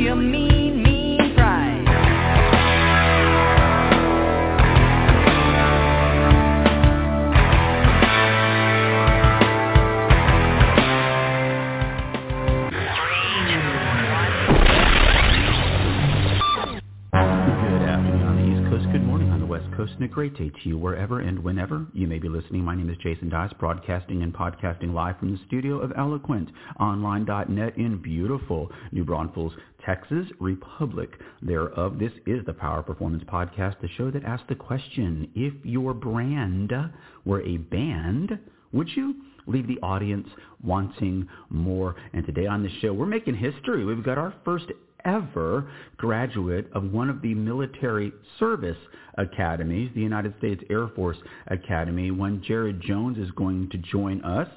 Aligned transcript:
you 0.00 0.16
mean, 0.16 0.49
great 20.10 20.36
day 20.36 20.50
to 20.50 20.68
you 20.68 20.76
wherever 20.76 21.20
and 21.20 21.38
whenever 21.38 21.86
you 21.92 22.08
may 22.08 22.18
be 22.18 22.28
listening. 22.28 22.64
My 22.64 22.74
name 22.74 22.90
is 22.90 22.96
Jason 22.96 23.28
Dias, 23.28 23.52
broadcasting 23.60 24.24
and 24.24 24.34
podcasting 24.34 24.92
live 24.92 25.16
from 25.20 25.30
the 25.30 25.38
studio 25.46 25.78
of 25.78 25.92
EloquentOnline.net 25.92 27.78
in 27.78 28.02
beautiful 28.02 28.72
New 28.90 29.04
Braunfels, 29.04 29.52
Texas, 29.86 30.26
Republic 30.40 31.10
thereof. 31.42 32.00
This 32.00 32.10
is 32.26 32.44
the 32.44 32.52
Power 32.52 32.82
Performance 32.82 33.22
Podcast, 33.24 33.80
the 33.80 33.88
show 33.96 34.10
that 34.10 34.24
asks 34.24 34.46
the 34.48 34.56
question, 34.56 35.30
if 35.36 35.54
your 35.64 35.94
brand 35.94 36.72
were 37.24 37.42
a 37.42 37.58
band, 37.58 38.36
would 38.72 38.88
you 38.96 39.14
leave 39.46 39.68
the 39.68 39.78
audience 39.80 40.26
wanting 40.62 41.28
more? 41.50 41.94
And 42.12 42.26
today 42.26 42.46
on 42.46 42.64
the 42.64 42.70
show, 42.80 42.92
we're 42.92 43.06
making 43.06 43.36
history. 43.36 43.84
We've 43.84 44.04
got 44.04 44.18
our 44.18 44.34
first 44.44 44.66
ever 45.04 45.70
graduate 45.96 46.70
of 46.72 46.92
one 46.92 47.10
of 47.10 47.22
the 47.22 47.34
military 47.34 48.12
service 48.38 48.76
academies, 49.18 49.90
the 49.94 50.00
United 50.00 50.34
States 50.38 50.62
Air 50.70 50.88
Force 50.88 51.18
Academy. 51.48 52.10
when 52.10 52.42
Jared 52.42 52.80
Jones 52.80 53.18
is 53.18 53.30
going 53.32 53.68
to 53.70 53.78
join 53.78 54.22
us. 54.24 54.48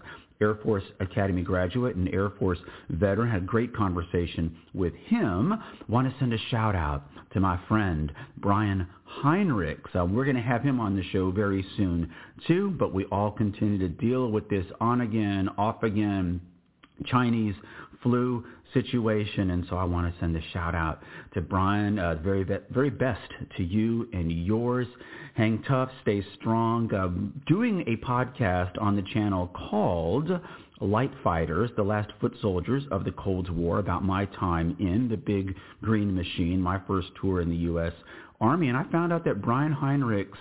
Air 0.41 0.55
Force 0.55 0.84
Academy 0.99 1.41
graduate 1.41 1.95
and 1.95 2.13
Air 2.13 2.31
Force 2.31 2.57
veteran. 2.90 3.29
Had 3.29 3.43
a 3.43 3.45
great 3.45 3.73
conversation 3.73 4.55
with 4.73 4.93
him. 5.05 5.53
Want 5.87 6.09
to 6.12 6.20
send 6.20 6.34
a 6.34 6.37
shout 6.49 6.75
out 6.75 7.03
to 7.34 7.40
my 7.40 7.57
friend 7.68 8.12
Brian 8.37 8.87
Heinrichs. 9.23 9.96
Uh, 9.96 10.05
we're 10.05 10.25
going 10.25 10.35
to 10.35 10.41
have 10.41 10.62
him 10.62 10.79
on 10.79 10.96
the 10.96 11.03
show 11.12 11.31
very 11.31 11.65
soon 11.77 12.12
too, 12.48 12.71
but 12.77 12.93
we 12.93 13.05
all 13.05 13.31
continue 13.31 13.77
to 13.77 13.90
deal 13.90 14.31
with 14.31 14.49
this 14.49 14.65
on 14.81 15.01
again, 15.01 15.49
off 15.57 15.84
again 15.84 16.41
Chinese 17.05 17.55
flu 18.04 18.46
situation, 18.73 19.51
and 19.51 19.65
so 19.70 19.77
I 19.77 19.84
want 19.84 20.13
to 20.13 20.20
send 20.20 20.35
a 20.35 20.41
shout 20.51 20.76
out 20.76 21.01
to 21.34 21.41
Brian. 21.41 21.99
Uh, 21.99 22.15
very, 22.15 22.43
very 22.43 22.90
best 22.90 23.32
to 23.57 23.63
you 23.63 24.07
and 24.13 24.32
yours. 24.32 24.87
Hang 25.35 25.63
tough, 25.68 25.90
stay 26.01 26.24
strong. 26.40 26.93
Uh, 26.93 27.09
doing 27.48 27.81
a 27.87 28.05
podcast 28.05 28.79
on 28.81 28.96
the 28.96 29.04
channel 29.13 29.48
called 29.70 30.29
Light 30.81 31.12
Fighters, 31.24 31.71
the 31.76 31.84
last 31.84 32.12
foot 32.20 32.34
soldiers 32.41 32.84
of 32.91 33.05
the 33.05 33.12
Cold 33.12 33.49
War, 33.49 33.79
about 33.79 34.04
my 34.04 34.26
time 34.26 34.76
in 34.79 35.07
the 35.09 35.18
big 35.18 35.55
green 35.81 36.13
machine, 36.13 36.59
my 36.62 36.79
first 36.87 37.07
tour 37.21 37.41
in 37.41 37.49
the 37.49 37.55
U.S. 37.55 37.93
Army, 38.41 38.68
and 38.68 38.77
I 38.77 38.84
found 38.91 39.13
out 39.13 39.24
that 39.26 39.41
Brian 39.41 39.74
Heinrichs. 39.74 40.37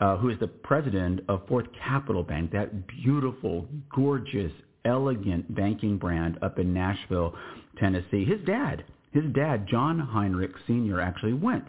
Uh, 0.00 0.16
who 0.16 0.28
is 0.28 0.38
the 0.40 0.48
president 0.48 1.20
of 1.28 1.46
Fourth 1.46 1.66
Capital 1.82 2.24
Bank, 2.24 2.50
that 2.50 2.88
beautiful, 2.88 3.64
gorgeous, 3.94 4.50
elegant 4.84 5.54
banking 5.54 5.98
brand 5.98 6.38
up 6.42 6.58
in 6.58 6.74
Nashville, 6.74 7.34
Tennessee. 7.78 8.24
His 8.24 8.40
dad, 8.46 8.84
his 9.12 9.24
dad, 9.32 9.68
John 9.68 9.98
Heinrich 9.98 10.54
Sr., 10.66 11.00
actually 11.00 11.34
went 11.34 11.64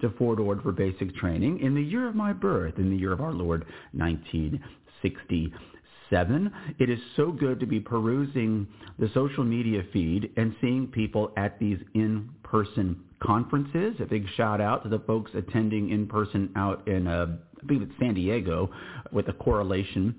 to 0.00 0.10
Fort 0.10 0.38
Ord 0.40 0.62
for 0.62 0.72
basic 0.72 1.14
training 1.16 1.60
in 1.60 1.74
the 1.74 1.82
year 1.82 2.08
of 2.08 2.14
my 2.14 2.32
birth, 2.32 2.78
in 2.78 2.88
the 2.90 2.96
year 2.96 3.12
of 3.12 3.20
our 3.20 3.32
Lord, 3.32 3.64
1967. 3.92 6.52
It 6.78 6.90
is 6.90 6.98
so 7.16 7.32
good 7.32 7.60
to 7.60 7.66
be 7.66 7.80
perusing 7.80 8.66
the 8.98 9.10
social 9.14 9.44
media 9.44 9.82
feed 9.92 10.30
and 10.36 10.54
seeing 10.60 10.86
people 10.86 11.32
at 11.36 11.58
these 11.58 11.78
in-person 11.94 13.00
conferences. 13.22 13.94
A 14.00 14.06
big 14.06 14.26
shout 14.36 14.60
out 14.60 14.82
to 14.82 14.88
the 14.88 14.98
folks 15.00 15.30
attending 15.34 15.90
in 15.90 16.06
person 16.06 16.50
out 16.56 16.86
in, 16.88 17.06
uh, 17.06 17.36
I 17.62 17.66
believe 17.66 17.82
it's 17.82 17.92
San 18.00 18.14
Diego, 18.14 18.70
with 19.12 19.28
a 19.28 19.34
correlation 19.34 20.14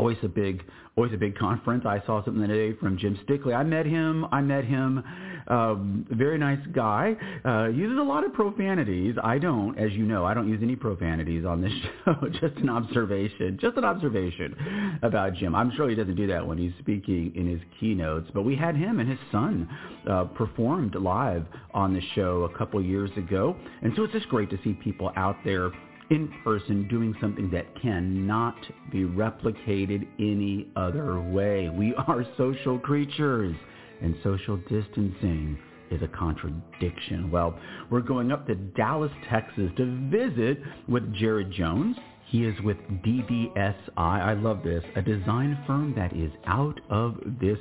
always 0.00 0.16
a 0.22 0.28
big 0.28 0.64
always 0.96 1.12
a 1.12 1.16
big 1.16 1.36
conference. 1.36 1.84
I 1.86 2.02
saw 2.06 2.24
something 2.24 2.46
today 2.46 2.76
from 2.78 2.96
Jim 2.98 3.18
Stickley. 3.24 3.54
I 3.54 3.62
met 3.62 3.86
him. 3.86 4.26
I 4.32 4.40
met 4.40 4.64
him. 4.64 5.04
Um, 5.46 6.06
very 6.10 6.38
nice 6.38 6.64
guy. 6.72 7.16
Uh, 7.44 7.68
uses 7.68 7.98
a 7.98 8.02
lot 8.02 8.24
of 8.24 8.32
profanities. 8.32 9.14
I 9.22 9.38
don't, 9.38 9.78
as 9.78 9.92
you 9.92 10.04
know, 10.04 10.24
I 10.24 10.34
don't 10.34 10.48
use 10.48 10.60
any 10.62 10.76
profanities 10.76 11.44
on 11.44 11.60
this 11.60 11.72
show. 12.04 12.14
Just 12.32 12.56
an 12.56 12.70
observation. 12.70 13.58
Just 13.60 13.76
an 13.76 13.84
observation 13.84 14.98
about 15.02 15.34
Jim. 15.34 15.54
I'm 15.54 15.70
sure 15.76 15.88
he 15.88 15.94
doesn't 15.94 16.16
do 16.16 16.26
that 16.28 16.46
when 16.46 16.56
he's 16.56 16.72
speaking 16.80 17.32
in 17.34 17.46
his 17.46 17.60
keynotes. 17.78 18.30
But 18.32 18.42
we 18.42 18.56
had 18.56 18.74
him 18.74 19.00
and 19.00 19.08
his 19.08 19.18
son 19.30 19.68
uh, 20.08 20.24
performed 20.24 20.94
live 20.94 21.44
on 21.72 21.92
the 21.92 22.02
show 22.14 22.48
a 22.52 22.58
couple 22.58 22.82
years 22.82 23.10
ago, 23.16 23.54
and 23.82 23.92
so 23.96 24.04
it's 24.04 24.12
just 24.12 24.28
great 24.28 24.50
to 24.50 24.58
see 24.64 24.72
people 24.72 25.12
out 25.16 25.36
there 25.44 25.70
in 26.10 26.32
person 26.42 26.88
doing 26.88 27.14
something 27.20 27.50
that 27.50 27.66
cannot 27.80 28.56
be 28.90 29.04
replicated 29.04 30.06
any 30.18 30.66
other 30.76 31.20
way. 31.20 31.68
We 31.68 31.94
are 31.94 32.24
social 32.36 32.78
creatures 32.78 33.56
and 34.02 34.16
social 34.22 34.56
distancing 34.68 35.58
is 35.90 36.02
a 36.02 36.08
contradiction. 36.08 37.30
Well, 37.30 37.58
we're 37.90 38.00
going 38.00 38.32
up 38.32 38.46
to 38.46 38.54
Dallas, 38.54 39.12
Texas 39.28 39.70
to 39.76 40.10
visit 40.10 40.58
with 40.88 41.12
Jared 41.14 41.52
Jones. 41.52 41.96
He 42.26 42.44
is 42.44 42.60
with 42.62 42.76
DBSI. 43.04 43.80
I 43.96 44.34
love 44.34 44.62
this. 44.62 44.84
A 44.96 45.02
design 45.02 45.62
firm 45.66 45.94
that 45.96 46.14
is 46.14 46.30
out 46.46 46.80
of 46.88 47.18
this 47.40 47.58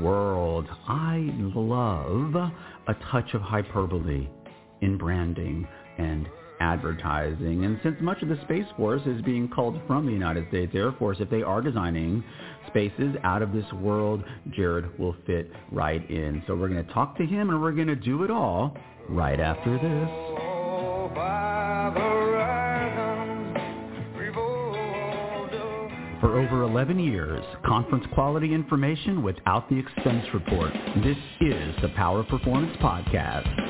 world. 0.00 0.66
I 0.88 1.30
love 1.54 2.34
a 2.34 2.94
touch 3.10 3.34
of 3.34 3.42
hyperbole 3.42 4.28
in 4.80 4.98
branding 4.98 5.66
and 5.98 6.28
advertising. 6.62 7.64
And 7.64 7.80
since 7.82 7.96
much 8.00 8.22
of 8.22 8.28
the 8.28 8.38
Space 8.44 8.66
Force 8.76 9.02
is 9.04 9.20
being 9.22 9.48
culled 9.48 9.80
from 9.88 10.06
the 10.06 10.12
United 10.12 10.46
States 10.48 10.72
Air 10.74 10.92
Force, 10.92 11.16
if 11.18 11.28
they 11.28 11.42
are 11.42 11.60
designing 11.60 12.22
spaces 12.68 13.16
out 13.24 13.42
of 13.42 13.52
this 13.52 13.70
world, 13.74 14.22
Jared 14.52 14.96
will 14.96 15.16
fit 15.26 15.50
right 15.72 16.08
in. 16.08 16.42
So 16.46 16.54
we're 16.54 16.68
going 16.68 16.84
to 16.86 16.92
talk 16.92 17.16
to 17.18 17.26
him 17.26 17.50
and 17.50 17.60
we're 17.60 17.72
going 17.72 17.88
to 17.88 17.96
do 17.96 18.22
it 18.22 18.30
all 18.30 18.76
right 19.08 19.40
after 19.40 19.72
this. 19.72 20.08
For 26.20 26.38
over 26.38 26.62
11 26.62 27.00
years, 27.00 27.44
conference 27.66 28.04
quality 28.14 28.54
information 28.54 29.24
without 29.24 29.68
the 29.68 29.76
expense 29.76 30.24
report. 30.32 30.72
This 31.02 31.18
is 31.40 31.74
the 31.82 31.88
Power 31.96 32.22
Performance 32.22 32.76
Podcast. 32.76 33.61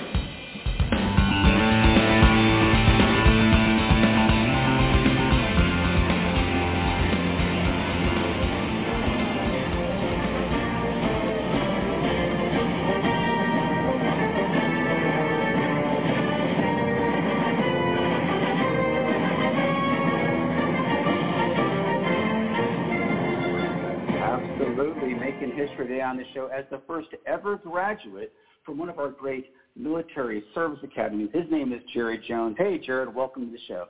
History 25.54 25.86
today 25.86 26.00
on 26.00 26.16
the 26.16 26.24
show 26.34 26.46
as 26.46 26.64
the 26.70 26.80
first 26.86 27.08
ever 27.26 27.56
graduate 27.56 28.32
from 28.64 28.78
one 28.78 28.88
of 28.88 28.98
our 28.98 29.10
great 29.10 29.46
military 29.76 30.42
service 30.54 30.78
academies. 30.82 31.28
His 31.32 31.44
name 31.50 31.72
is 31.72 31.80
Jared 31.92 32.22
Jones. 32.26 32.56
Hey, 32.58 32.78
Jared, 32.78 33.14
welcome 33.14 33.46
to 33.46 33.52
the 33.52 33.58
show. 33.68 33.86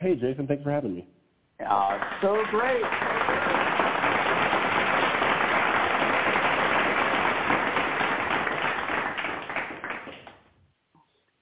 Hey, 0.00 0.16
Jason, 0.16 0.46
thanks 0.46 0.64
for 0.64 0.70
having 0.70 0.94
me. 0.94 1.08
Uh, 1.64 1.98
so 2.20 2.42
great. 2.50 2.82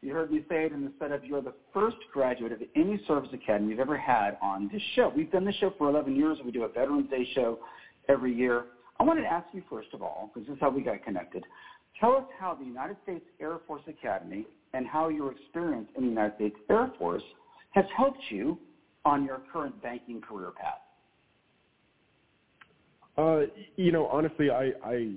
You 0.02 0.12
heard 0.12 0.30
me 0.30 0.44
say 0.50 0.66
it 0.66 0.72
in 0.72 0.84
the 0.84 0.92
setup. 0.98 1.22
You're 1.24 1.40
the 1.40 1.54
first 1.72 1.96
graduate 2.12 2.52
of 2.52 2.60
any 2.76 3.00
service 3.08 3.30
academy 3.32 3.68
we've 3.68 3.80
ever 3.80 3.96
had 3.96 4.36
on 4.42 4.68
this 4.70 4.82
show. 4.94 5.10
We've 5.16 5.32
done 5.32 5.46
this 5.46 5.54
show 5.56 5.72
for 5.78 5.88
11 5.88 6.14
years. 6.14 6.38
We 6.44 6.52
do 6.52 6.64
a 6.64 6.68
Veterans 6.68 7.08
Day 7.08 7.26
show 7.34 7.58
every 8.08 8.34
year. 8.34 8.64
I 9.00 9.04
wanted 9.04 9.22
to 9.22 9.32
ask 9.32 9.46
you 9.52 9.62
first 9.68 9.88
of 9.92 10.02
all, 10.02 10.30
because 10.32 10.46
this 10.46 10.54
is 10.54 10.60
how 10.60 10.70
we 10.70 10.82
got 10.82 11.02
connected. 11.04 11.44
Tell 12.00 12.12
us 12.12 12.24
how 12.38 12.54
the 12.54 12.64
United 12.64 12.96
States 13.02 13.24
Air 13.40 13.58
Force 13.66 13.82
Academy 13.86 14.46
and 14.72 14.86
how 14.86 15.08
your 15.08 15.32
experience 15.32 15.88
in 15.96 16.04
the 16.04 16.08
United 16.10 16.34
States 16.36 16.56
Air 16.68 16.90
Force 16.98 17.22
has 17.72 17.84
helped 17.96 18.18
you 18.30 18.58
on 19.04 19.24
your 19.24 19.42
current 19.52 19.80
banking 19.82 20.20
career 20.20 20.50
path. 20.50 20.80
Uh, 23.16 23.46
you 23.76 23.92
know, 23.92 24.06
honestly, 24.06 24.50
I, 24.50 24.72
I 24.84 25.12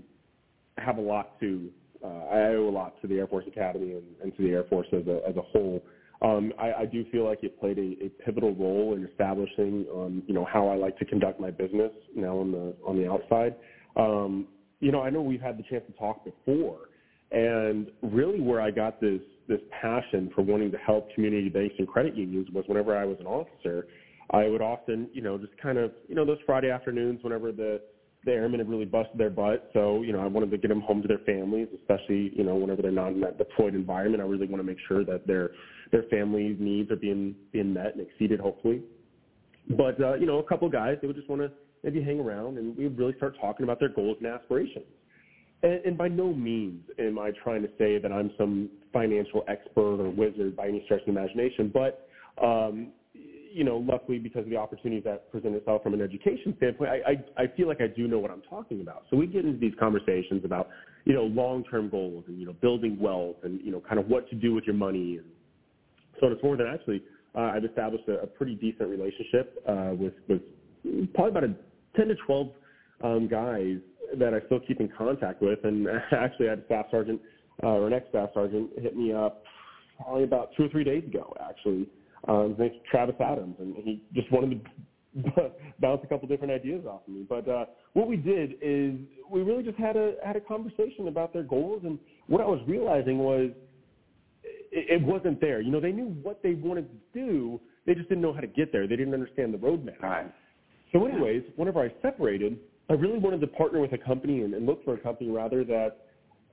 have 0.77 0.97
a 0.97 1.01
lot 1.01 1.39
to, 1.39 1.69
uh, 2.03 2.07
I 2.07 2.39
owe 2.55 2.69
a 2.69 2.71
lot 2.71 2.93
to 3.01 3.07
the 3.07 3.15
Air 3.15 3.27
Force 3.27 3.45
Academy 3.47 3.93
and, 3.93 4.03
and 4.21 4.35
to 4.37 4.43
the 4.43 4.49
Air 4.49 4.63
Force 4.65 4.87
as 4.93 5.07
a, 5.07 5.21
as 5.27 5.35
a 5.35 5.41
whole. 5.41 5.81
Um, 6.21 6.51
I, 6.57 6.73
I 6.73 6.85
do 6.85 7.05
feel 7.11 7.25
like 7.25 7.43
it 7.43 7.59
played 7.59 7.77
a, 7.77 8.05
a 8.05 8.09
pivotal 8.25 8.55
role 8.55 8.95
in 8.95 9.05
establishing, 9.05 9.85
um, 9.93 10.23
you 10.27 10.33
know, 10.33 10.45
how 10.45 10.67
I 10.67 10.75
like 10.75 10.97
to 10.97 11.05
conduct 11.05 11.39
my 11.39 11.51
business 11.51 11.91
now 12.15 12.37
on 12.39 12.51
the 12.51 12.75
on 12.85 12.97
the 12.97 13.09
outside. 13.09 13.55
Um, 13.95 14.47
you 14.79 14.91
know, 14.91 15.01
I 15.01 15.09
know 15.09 15.21
we've 15.21 15.41
had 15.41 15.57
the 15.57 15.63
chance 15.63 15.83
to 15.87 15.93
talk 15.93 16.23
before, 16.23 16.89
And 17.31 17.91
really 18.01 18.39
where 18.39 18.61
I 18.61 18.71
got 18.71 19.01
this, 19.01 19.21
this 19.47 19.59
passion 19.81 20.31
for 20.33 20.41
wanting 20.43 20.71
to 20.71 20.77
help 20.77 21.13
community 21.13 21.49
banks 21.49 21.75
and 21.77 21.87
credit 21.87 22.15
unions 22.15 22.47
was 22.53 22.63
whenever 22.67 22.95
I 22.95 23.05
was 23.05 23.17
an 23.19 23.25
officer, 23.25 23.87
I 24.31 24.47
would 24.47 24.61
often, 24.61 25.09
you 25.13 25.21
know, 25.21 25.37
just 25.37 25.57
kind 25.61 25.77
of, 25.77 25.91
you 26.07 26.15
know, 26.15 26.25
those 26.25 26.37
Friday 26.45 26.69
afternoons 26.69 27.23
whenever 27.23 27.51
the, 27.51 27.81
the 28.27 28.33
airmen 28.33 28.59
had 28.59 28.69
really 28.69 28.85
busted 28.85 29.17
their 29.17 29.29
butt. 29.29 29.69
So, 29.73 30.01
you 30.01 30.11
know, 30.11 30.19
I 30.19 30.27
wanted 30.27 30.51
to 30.51 30.57
get 30.57 30.67
them 30.67 30.81
home 30.81 31.01
to 31.01 31.07
their 31.07 31.19
families, 31.19 31.69
especially, 31.79 32.31
you 32.35 32.43
know, 32.43 32.55
whenever 32.55 32.81
they're 32.81 32.91
not 32.91 33.13
in 33.13 33.21
that 33.21 33.37
deployed 33.37 33.73
environment. 33.73 34.21
I 34.21 34.25
really 34.25 34.47
want 34.47 34.59
to 34.59 34.67
make 34.67 34.77
sure 34.87 35.03
that 35.05 35.25
their 35.25 35.51
their 35.91 36.03
family 36.03 36.55
needs 36.59 36.91
are 36.91 36.97
being 36.97 37.35
being 37.53 37.73
met 37.73 37.95
and 37.95 38.05
exceeded, 38.05 38.41
hopefully. 38.41 38.83
But 39.69 39.99
uh, 40.01 40.15
you 40.15 40.25
know, 40.25 40.39
a 40.39 40.43
couple 40.43 40.69
guys 40.69 40.97
they 41.01 41.07
would 41.07 41.15
just 41.15 41.29
want 41.29 41.41
to 41.41 41.51
maybe 41.83 42.03
hang 42.03 42.19
around, 42.19 42.57
and 42.57 42.75
we 42.77 42.83
would 42.83 42.97
really 42.97 43.15
start 43.15 43.37
talking 43.39 43.63
about 43.63 43.79
their 43.79 43.89
goals 43.89 44.17
and 44.19 44.27
aspirations. 44.27 44.85
And, 45.63 45.79
and 45.85 45.97
by 45.97 46.09
no 46.09 46.33
means 46.33 46.83
am 46.99 47.17
I 47.17 47.31
trying 47.43 47.61
to 47.61 47.69
say 47.77 47.97
that 47.97 48.11
I'm 48.11 48.31
some 48.37 48.69
financial 48.91 49.45
expert 49.47 50.01
or 50.01 50.09
wizard 50.09 50.57
by 50.57 50.67
any 50.67 50.83
stretch 50.83 50.99
of 50.99 51.05
the 51.05 51.11
imagination, 51.11 51.71
but 51.73 52.09
um, 52.43 52.89
you 53.53 53.63
know, 53.63 53.77
luckily 53.77 54.19
because 54.19 54.43
of 54.43 54.49
the 54.49 54.57
opportunities 54.57 55.03
that 55.03 55.31
present 55.31 55.55
itself 55.55 55.83
from 55.83 55.93
an 55.93 56.01
education 56.01 56.53
standpoint, 56.57 56.89
I, 56.89 57.11
I, 57.11 57.43
I 57.43 57.47
feel 57.55 57.67
like 57.67 57.81
I 57.81 57.87
do 57.87 58.07
know 58.07 58.19
what 58.19 58.31
I'm 58.31 58.41
talking 58.41 58.81
about. 58.81 59.05
So 59.09 59.17
we 59.17 59.27
get 59.27 59.45
into 59.45 59.59
these 59.59 59.73
conversations 59.79 60.43
about, 60.45 60.69
you 61.05 61.13
know, 61.13 61.23
long-term 61.23 61.89
goals 61.89 62.25
and, 62.27 62.39
you 62.39 62.45
know, 62.45 62.53
building 62.53 62.97
wealth 62.99 63.37
and, 63.43 63.59
you 63.61 63.71
know, 63.71 63.81
kind 63.81 63.99
of 63.99 64.07
what 64.07 64.29
to 64.29 64.35
do 64.35 64.53
with 64.53 64.65
your 64.65 64.75
money 64.75 65.17
and 65.17 65.25
so 66.19 66.27
on 66.27 66.31
and 66.31 66.39
so 66.39 66.41
forth. 66.41 66.59
And 66.59 66.69
actually, 66.69 67.03
uh, 67.35 67.51
I've 67.55 67.65
established 67.65 68.07
a, 68.07 68.21
a 68.21 68.27
pretty 68.27 68.55
decent 68.55 68.89
relationship 68.89 69.61
uh, 69.67 69.91
with, 69.97 70.13
with 70.27 70.41
probably 71.13 71.31
about 71.31 71.43
a 71.43 71.55
10 71.95 72.07
to 72.09 72.15
12 72.25 72.47
um, 73.03 73.27
guys 73.27 73.77
that 74.17 74.33
I 74.33 74.45
still 74.45 74.59
keep 74.59 74.79
in 74.79 74.89
contact 74.97 75.41
with. 75.41 75.59
And 75.63 75.87
actually, 76.11 76.47
I 76.47 76.51
had 76.51 76.59
a 76.59 76.65
staff 76.65 76.85
sergeant 76.91 77.21
uh, 77.63 77.67
or 77.67 77.87
an 77.87 77.93
ex-staff 77.93 78.29
sergeant 78.33 78.69
hit 78.79 78.95
me 78.95 79.13
up 79.13 79.43
probably 79.99 80.23
about 80.23 80.51
two 80.55 80.65
or 80.65 80.69
three 80.69 80.83
days 80.83 81.03
ago, 81.03 81.35
actually. 81.41 81.87
Um, 82.27 82.49
his 82.49 82.59
name's 82.59 82.75
Travis 82.89 83.15
Adams, 83.19 83.55
and 83.59 83.75
he 83.75 84.03
just 84.13 84.31
wanted 84.31 84.61
to 84.63 85.51
bounce 85.79 86.01
a 86.03 86.07
couple 86.07 86.27
different 86.27 86.53
ideas 86.53 86.85
off 86.85 87.01
of 87.07 87.13
me. 87.13 87.25
But 87.27 87.47
uh, 87.47 87.65
what 87.93 88.07
we 88.07 88.17
did 88.17 88.55
is 88.61 88.95
we 89.31 89.41
really 89.41 89.63
just 89.63 89.77
had 89.77 89.95
a 89.95 90.15
had 90.25 90.35
a 90.35 90.41
conversation 90.41 91.07
about 91.07 91.33
their 91.33 91.43
goals, 91.43 91.81
and 91.83 91.97
what 92.27 92.41
I 92.41 92.45
was 92.45 92.61
realizing 92.67 93.19
was 93.19 93.51
it, 94.43 95.01
it 95.01 95.01
wasn't 95.01 95.39
there. 95.39 95.61
You 95.61 95.71
know, 95.71 95.79
they 95.79 95.91
knew 95.91 96.15
what 96.21 96.41
they 96.43 96.53
wanted 96.53 96.89
to 96.89 97.19
do, 97.19 97.59
they 97.85 97.95
just 97.95 98.09
didn't 98.09 98.21
know 98.21 98.33
how 98.33 98.41
to 98.41 98.47
get 98.47 98.71
there. 98.71 98.87
They 98.87 98.95
didn't 98.95 99.13
understand 99.13 99.53
the 99.53 99.57
roadmap. 99.57 100.01
Right. 100.01 100.31
So, 100.91 101.05
anyways, 101.05 101.43
whenever 101.55 101.81
I 101.81 101.91
separated, 102.01 102.59
I 102.89 102.93
really 102.93 103.17
wanted 103.17 103.41
to 103.41 103.47
partner 103.47 103.79
with 103.79 103.93
a 103.93 103.97
company 103.97 104.41
and, 104.41 104.53
and 104.53 104.65
look 104.65 104.83
for 104.85 104.93
a 104.93 104.97
company 104.97 105.29
rather 105.29 105.63
that, 105.65 106.05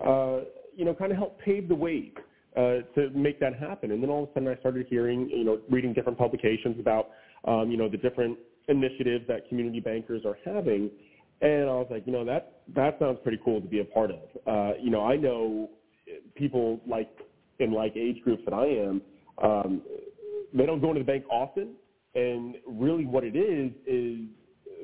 uh, 0.05 0.45
you 0.77 0.85
know, 0.85 0.95
kind 0.95 1.13
of 1.13 1.19
help 1.19 1.41
pave 1.41 1.69
the 1.69 1.75
way 1.75 2.13
uh, 2.57 2.79
to 2.95 3.11
make 3.15 3.41
that 3.41 3.59
happen. 3.59 3.91
And 3.91 4.03
then 4.03 4.11
all 4.11 4.25
of 4.25 4.31
a 4.31 4.33
sudden, 4.35 4.49
I 4.49 4.57
started 4.57 4.87
hearing, 4.89 5.29
you 5.29 5.45
know, 5.45 5.61
reading 5.69 5.93
different 5.93 6.19
publications 6.19 6.79
about, 6.79 7.11
um, 7.47 7.71
you 7.71 7.77
know, 7.77 7.89
the 7.89 7.97
different 7.97 8.39
initiatives 8.69 9.27
that 9.29 9.49
community 9.49 9.81
bankers 9.81 10.23
are 10.25 10.39
having. 10.45 10.91
And 11.41 11.65
I 11.65 11.75
was 11.75 11.89
like, 11.91 12.07
you 12.07 12.13
know, 12.13 12.25
that 12.25 12.61
that 12.75 12.99
sounds 12.99 13.19
pretty 13.23 13.41
cool 13.45 13.61
to 13.61 13.67
be 13.67 13.81
a 13.81 13.85
part 13.85 14.11
of. 14.11 14.23
Uh, 14.47 14.79
you 14.81 14.91
know, 14.91 15.05
I 15.05 15.17
know 15.17 15.71
people 16.35 16.81
like 16.87 17.11
in 17.59 17.73
like 17.73 17.97
age 17.97 18.23
groups 18.23 18.43
that 18.45 18.55
I 18.55 18.67
am, 18.67 19.03
um, 19.43 19.83
they 20.53 20.65
don't 20.65 20.81
go 20.81 20.89
into 20.89 21.01
the 21.01 21.05
bank 21.05 21.25
often, 21.31 21.75
and 22.15 22.57
really 22.67 23.05
what 23.05 23.25
it 23.25 23.37
is 23.37 23.73
is 23.87 24.21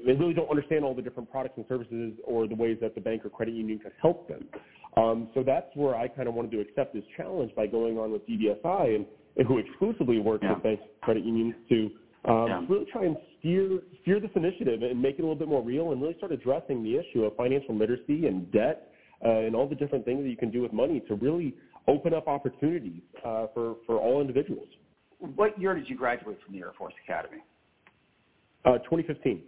they 0.05 0.13
really 0.13 0.35
don't 0.35 0.51
understand 0.51 0.85
all 0.85 0.95
the 0.95 1.03
different 1.03 1.31
products 1.31 1.55
and 1.57 1.65
services 1.69 2.15
or 2.25 2.49
the 2.49 2.55
ways 2.55 2.79
that 2.81 2.95
the 2.95 3.01
bank 3.01 3.25
or 3.25 3.31
credit 3.31 3.55
union 3.55 3.79
can 3.79 3.93
help 4.01 4.29
them. 4.29 4.47
Um, 4.97 5.29
so 5.35 5.43
that's 5.43 5.69
where 5.75 5.95
I 5.95 6.09
kind 6.09 6.29
of 6.29 6.35
wanted 6.35 6.51
to 6.53 6.61
accept 6.61 6.95
this 6.95 7.05
challenge 7.17 7.55
by 7.55 7.67
going 7.67 7.99
on 7.99 8.11
with 8.11 8.27
DBSI 8.27 8.97
and, 8.97 9.07
and 9.37 9.47
who 9.47 9.59
exclusively 9.59 10.19
works 10.19 10.43
yeah. 10.43 10.55
with 10.55 10.63
banks, 10.63 10.83
credit 11.03 11.25
unions 11.25 11.55
to 11.69 11.91
um, 12.27 12.47
Yeah. 12.49 12.67
really 12.69 12.87
try 12.93 13.05
and 13.05 13.17
steer 13.39 13.81
steer 14.03 14.21
this 14.21 14.31
initiative 14.35 14.83
and 14.83 15.01
make 15.01 15.19
it 15.19 15.21
a 15.21 15.23
little 15.23 15.37
bit 15.37 15.49
more 15.49 15.63
real 15.63 15.93
and 15.93 16.03
really 16.03 16.17
start 16.19 16.33
addressing 16.33 16.83
the 16.83 16.99
issue 16.99 17.25
of 17.25 17.35
financial 17.37 17.75
literacy 17.75 18.27
and 18.27 18.51
debt 18.53 18.93
uh, 19.25 19.29
and 19.29 19.55
all 19.55 19.67
the 19.69 19.75
different 19.75 20.05
things 20.05 20.23
that 20.23 20.29
you 20.29 20.37
can 20.37 20.51
do 20.51 20.61
with 20.61 20.73
money 20.73 21.01
to 21.09 21.15
really 21.15 21.55
open 21.89 22.13
up 22.13 22.29
opportunities 22.29 23.03
uh, 23.25 23.47
for 23.55 23.77
for 23.87 23.99
all 23.99 24.21
individuals. 24.21 24.69
What 25.19 25.59
year 25.61 25.75
did 25.75 25.89
you 25.89 25.97
graduate 25.97 26.39
from 26.45 26.55
the 26.55 26.61
Air 26.61 26.73
Force 26.77 26.95
Academy? 27.07 27.43
Uh, 28.65 28.79
2015. 28.79 29.43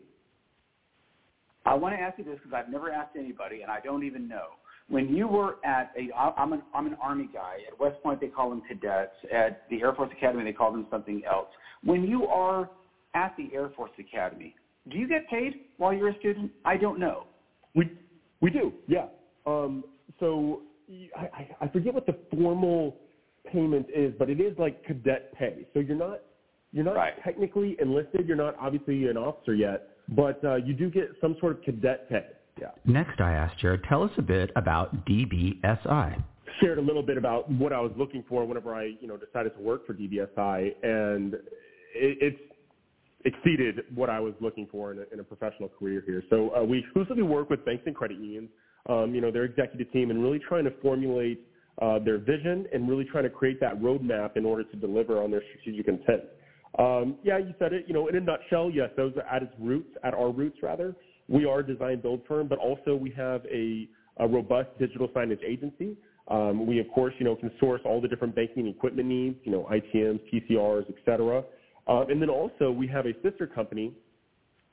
I 1.64 1.74
want 1.74 1.94
to 1.94 2.00
ask 2.00 2.18
you 2.18 2.24
this 2.24 2.38
because 2.42 2.52
I've 2.52 2.70
never 2.70 2.90
asked 2.90 3.16
anybody, 3.16 3.62
and 3.62 3.70
I 3.70 3.80
don't 3.80 4.04
even 4.04 4.26
know. 4.26 4.46
When 4.88 5.08
you 5.08 5.28
were 5.28 5.56
at 5.64 5.88
a, 5.96 6.08
I'm 6.36 6.52
an, 6.52 6.62
I'm 6.74 6.86
an 6.86 6.96
Army 7.00 7.28
guy. 7.32 7.58
At 7.70 7.78
West 7.78 8.02
Point, 8.02 8.20
they 8.20 8.28
call 8.28 8.50
them 8.50 8.62
cadets. 8.66 9.12
At 9.32 9.56
the 9.70 9.80
Air 9.80 9.92
Force 9.94 10.10
Academy, 10.12 10.44
they 10.44 10.52
call 10.52 10.72
them 10.72 10.86
something 10.90 11.22
else. 11.28 11.48
When 11.84 12.04
you 12.04 12.26
are 12.26 12.68
at 13.14 13.32
the 13.36 13.50
Air 13.54 13.70
Force 13.74 13.92
Academy, 13.98 14.54
do 14.90 14.98
you 14.98 15.08
get 15.08 15.26
paid 15.28 15.54
while 15.78 15.92
you're 15.92 16.08
a 16.08 16.16
student? 16.16 16.50
I 16.64 16.76
don't 16.76 16.98
know. 16.98 17.26
We 17.74 17.88
we 18.40 18.50
do, 18.50 18.74
yeah. 18.86 19.06
Um, 19.46 19.84
so 20.18 20.62
I, 21.16 21.48
I 21.60 21.68
forget 21.68 21.94
what 21.94 22.06
the 22.06 22.16
formal 22.34 22.94
payment 23.50 23.86
is, 23.94 24.12
but 24.18 24.28
it 24.28 24.40
is 24.40 24.54
like 24.58 24.74
cadet 24.84 25.22
pay. 25.34 25.66
So 25.72 25.80
you're 25.80 25.96
not 25.96 26.18
you're 26.72 26.84
not 26.84 26.96
Right. 26.96 27.14
technically 27.22 27.76
enlisted. 27.80 28.26
You're 28.26 28.36
not 28.36 28.54
obviously 28.58 29.06
an 29.06 29.16
officer 29.16 29.54
yet, 29.54 29.82
but 30.08 30.42
uh, 30.42 30.56
you 30.56 30.74
do 30.74 30.90
get 30.90 31.08
some 31.20 31.36
sort 31.38 31.52
of 31.52 31.62
cadet 31.62 32.00
pay. 32.08 32.24
Yeah. 32.60 32.68
Next, 32.84 33.20
I 33.20 33.32
asked 33.32 33.58
Jared, 33.60 33.82
tell 33.88 34.02
us 34.02 34.10
a 34.18 34.22
bit 34.22 34.50
about 34.56 35.06
DBSI. 35.06 36.22
shared 36.60 36.78
a 36.78 36.82
little 36.82 37.02
bit 37.02 37.16
about 37.16 37.50
what 37.50 37.72
I 37.72 37.80
was 37.80 37.92
looking 37.96 38.24
for 38.28 38.44
whenever 38.44 38.74
I, 38.74 38.92
you 39.00 39.08
know, 39.08 39.16
decided 39.16 39.54
to 39.56 39.60
work 39.60 39.86
for 39.86 39.94
DBSI, 39.94 40.72
and 40.82 41.34
it, 41.34 42.18
it's 42.20 42.40
exceeded 43.24 43.80
what 43.94 44.10
I 44.10 44.20
was 44.20 44.34
looking 44.40 44.68
for 44.70 44.92
in 44.92 44.98
a, 44.98 45.04
in 45.12 45.20
a 45.20 45.24
professional 45.24 45.68
career 45.68 46.02
here. 46.04 46.22
So 46.28 46.54
uh, 46.54 46.62
we 46.64 46.78
exclusively 46.78 47.22
work 47.22 47.50
with 47.50 47.64
banks 47.64 47.84
and 47.86 47.94
credit 47.94 48.18
unions, 48.18 48.50
um, 48.88 49.14
you 49.14 49.20
know, 49.20 49.30
their 49.30 49.44
executive 49.44 49.90
team, 49.92 50.10
and 50.10 50.22
really 50.22 50.40
trying 50.40 50.64
to 50.64 50.72
formulate 50.82 51.46
uh, 51.80 51.98
their 51.98 52.18
vision 52.18 52.66
and 52.72 52.88
really 52.88 53.04
trying 53.04 53.24
to 53.24 53.30
create 53.30 53.60
that 53.60 53.80
roadmap 53.80 54.36
in 54.36 54.44
order 54.44 54.64
to 54.64 54.76
deliver 54.76 55.22
on 55.22 55.30
their 55.30 55.42
strategic 55.50 55.88
intent. 55.88 56.22
Um, 56.78 57.16
yeah, 57.22 57.38
you 57.38 57.54
said 57.58 57.72
it. 57.72 57.84
You 57.86 57.94
know, 57.94 58.08
in 58.08 58.16
a 58.16 58.20
nutshell, 58.20 58.70
yes, 58.70 58.90
those 58.96 59.12
are 59.16 59.22
at 59.22 59.42
its 59.42 59.52
roots, 59.58 59.90
at 60.04 60.14
our 60.14 60.30
roots 60.30 60.58
rather. 60.62 60.94
We 61.32 61.46
are 61.46 61.60
a 61.60 61.66
design 61.66 62.00
build 62.00 62.20
firm, 62.28 62.46
but 62.46 62.58
also 62.58 62.94
we 62.94 63.10
have 63.12 63.42
a, 63.46 63.88
a 64.18 64.28
robust 64.28 64.68
digital 64.78 65.08
signage 65.08 65.42
agency. 65.42 65.96
Um, 66.28 66.66
we 66.66 66.78
of 66.78 66.86
course, 66.94 67.14
you 67.18 67.24
know, 67.24 67.34
can 67.34 67.50
source 67.58 67.80
all 67.86 68.02
the 68.02 68.06
different 68.06 68.34
banking 68.34 68.66
equipment 68.68 69.08
needs, 69.08 69.36
you 69.44 69.50
know, 69.50 69.66
ITMs, 69.72 70.20
PCRs, 70.30 70.84
et 70.90 70.94
cetera. 71.06 71.42
Um, 71.88 72.10
and 72.10 72.20
then 72.20 72.28
also 72.28 72.70
we 72.70 72.86
have 72.88 73.06
a 73.06 73.14
sister 73.22 73.46
company 73.46 73.94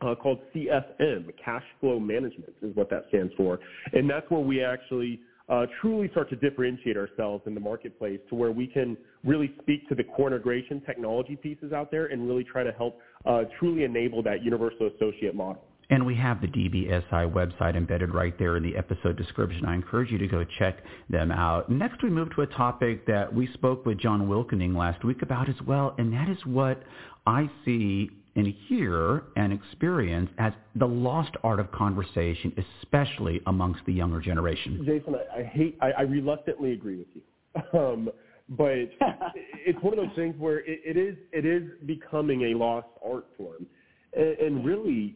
uh, 0.02 0.16
called 0.16 0.40
CFM, 0.54 1.32
Cash 1.44 1.64
Flow 1.80 1.98
Management 1.98 2.54
is 2.62 2.76
what 2.76 2.90
that 2.90 3.06
stands 3.08 3.34
for. 3.38 3.60
And 3.94 4.10
that's 4.10 4.30
where 4.30 4.42
we 4.42 4.62
actually 4.62 5.22
uh, 5.48 5.66
truly 5.82 6.10
start 6.12 6.30
to 6.30 6.36
differentiate 6.36 6.98
ourselves 6.98 7.44
in 7.48 7.54
the 7.54 7.60
marketplace 7.60 8.20
to 8.30 8.36
where 8.36 8.52
we 8.52 8.68
can 8.68 8.98
really 9.24 9.54
speak 9.62 9.88
to 9.88 9.96
the 9.96 10.04
core 10.04 10.28
integration 10.28 10.82
technology 10.86 11.36
pieces 11.36 11.72
out 11.72 11.90
there 11.90 12.08
and 12.08 12.28
really 12.28 12.44
try 12.44 12.64
to 12.64 12.72
help 12.74 13.00
uh, 13.26 13.44
truly 13.60 13.86
enable 13.86 14.22
that 14.22 14.44
universal 14.44 14.90
associate 14.96 15.34
model. 15.34 15.64
And 15.92 16.06
we 16.06 16.16
have 16.16 16.40
the 16.40 16.48
DBSI 16.48 17.32
website 17.34 17.76
embedded 17.76 18.14
right 18.14 18.38
there 18.38 18.58
in 18.58 18.64
the 18.64 18.76
episode 18.76 19.18
description. 19.18 19.66
I 19.66 19.74
encourage 19.74 20.12
you 20.12 20.20
to 20.20 20.28
go 20.28 20.46
check 20.60 20.84
them 21.10 21.32
out. 21.32 21.70
Next, 21.70 22.04
we 22.04 22.10
move 22.12 22.34
to 22.36 22.42
a 22.42 22.48
topic 22.48 23.08
that 23.08 23.34
we 23.34 23.48
spoke 23.54 23.86
with 23.88 23.98
John 23.98 24.28
Wilkening 24.28 24.76
last 24.76 25.04
week 25.04 25.24
about 25.24 25.50
as 25.50 25.60
well, 25.66 25.96
and 25.98 26.14
that 26.14 26.30
is 26.30 26.38
what 26.46 26.84
I 27.26 27.50
see 27.66 28.12
and 28.36 28.54
hear 28.68 29.24
and 29.36 29.52
experience 29.52 30.30
as 30.38 30.54
the 30.76 30.86
lost 30.86 31.32
art 31.44 31.60
of 31.60 31.72
conversation, 31.72 32.54
especially 32.82 33.42
amongst 33.48 33.82
the 33.86 33.94
younger 33.94 34.22
generation. 34.22 34.84
Jason, 34.86 35.16
I, 35.16 35.40
I 35.40 35.44
hate, 35.44 35.78
I, 35.82 35.92
I 35.92 36.02
reluctantly 36.02 36.74
agree 36.74 36.98
with 36.98 37.08
you. 37.14 37.22
Um, 37.74 38.10
but 38.50 38.72
it's 39.66 39.82
one 39.82 39.98
of 39.98 40.06
those 40.06 40.16
things 40.16 40.36
where 40.38 40.60
it, 40.60 40.82
it 40.86 40.98
is, 40.98 41.16
it 41.32 41.46
is 41.46 41.64
becoming 41.86 42.54
a 42.54 42.58
lost 42.58 42.88
art 43.06 43.28
form. 43.38 43.66
And, 44.14 44.38
and 44.38 44.66
really, 44.66 45.16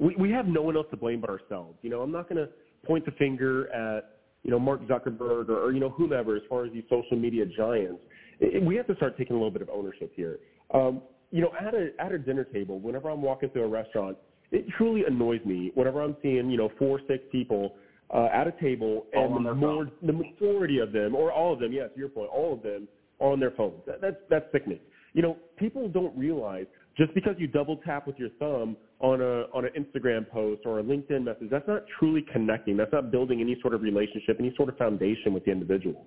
we, 0.00 0.16
we 0.16 0.30
have 0.30 0.46
no 0.46 0.62
one 0.62 0.76
else 0.76 0.86
to 0.90 0.96
blame 0.96 1.20
but 1.20 1.30
ourselves. 1.30 1.78
You 1.82 1.90
know, 1.90 2.00
I'm 2.00 2.10
not 2.10 2.28
going 2.28 2.44
to 2.44 2.48
point 2.86 3.04
the 3.04 3.12
finger 3.12 3.70
at, 3.72 4.16
you 4.42 4.50
know, 4.50 4.58
Mark 4.58 4.80
Zuckerberg 4.88 5.50
or, 5.50 5.66
or, 5.66 5.72
you 5.72 5.80
know, 5.80 5.90
whomever 5.90 6.34
as 6.34 6.42
far 6.48 6.64
as 6.64 6.72
these 6.72 6.84
social 6.88 7.18
media 7.18 7.44
giants. 7.44 8.00
It, 8.40 8.64
we 8.64 8.74
have 8.76 8.86
to 8.86 8.96
start 8.96 9.18
taking 9.18 9.36
a 9.36 9.38
little 9.38 9.50
bit 9.50 9.62
of 9.62 9.68
ownership 9.68 10.10
here. 10.16 10.38
Um, 10.72 11.02
you 11.30 11.42
know, 11.42 11.52
at 11.60 11.74
a, 11.74 11.90
at 12.00 12.12
a 12.12 12.18
dinner 12.18 12.44
table, 12.44 12.80
whenever 12.80 13.10
I'm 13.10 13.22
walking 13.22 13.50
through 13.50 13.64
a 13.64 13.68
restaurant, 13.68 14.16
it 14.50 14.64
truly 14.76 15.04
annoys 15.06 15.40
me 15.44 15.70
whenever 15.74 16.02
I'm 16.02 16.16
seeing, 16.22 16.50
you 16.50 16.56
know, 16.56 16.72
four, 16.78 17.00
six 17.06 17.22
people 17.30 17.74
uh, 18.12 18.28
at 18.32 18.48
a 18.48 18.52
table 18.60 19.06
and 19.12 19.46
the, 19.46 19.54
more, 19.54 19.84
phone. 19.84 19.92
the 20.02 20.12
majority 20.12 20.78
of 20.78 20.92
them, 20.92 21.14
or 21.14 21.30
all 21.30 21.52
of 21.52 21.60
them, 21.60 21.72
yes, 21.72 21.90
to 21.94 22.00
your 22.00 22.08
point, 22.08 22.30
all 22.34 22.54
of 22.54 22.62
them 22.62 22.88
are 23.20 23.30
on 23.30 23.38
their 23.38 23.52
phones. 23.52 23.82
That, 23.86 24.00
that's, 24.00 24.16
that's 24.28 24.46
sickening. 24.50 24.80
you 25.12 25.22
know, 25.22 25.36
people 25.56 25.88
don't 25.88 26.16
realize 26.16 26.66
just 26.96 27.14
because 27.14 27.34
you 27.38 27.46
double 27.46 27.76
tap 27.78 28.06
with 28.06 28.18
your 28.18 28.30
thumb 28.38 28.76
on 29.00 29.20
a 29.20 29.42
on 29.56 29.64
an 29.64 29.70
Instagram 29.78 30.28
post 30.28 30.62
or 30.64 30.78
a 30.78 30.82
LinkedIn 30.82 31.24
message, 31.24 31.48
that's 31.50 31.66
not 31.66 31.84
truly 31.98 32.24
connecting. 32.32 32.76
That's 32.76 32.92
not 32.92 33.10
building 33.10 33.40
any 33.40 33.56
sort 33.60 33.74
of 33.74 33.82
relationship, 33.82 34.36
any 34.38 34.54
sort 34.56 34.68
of 34.68 34.76
foundation 34.76 35.32
with 35.32 35.44
the 35.44 35.50
individual. 35.50 36.06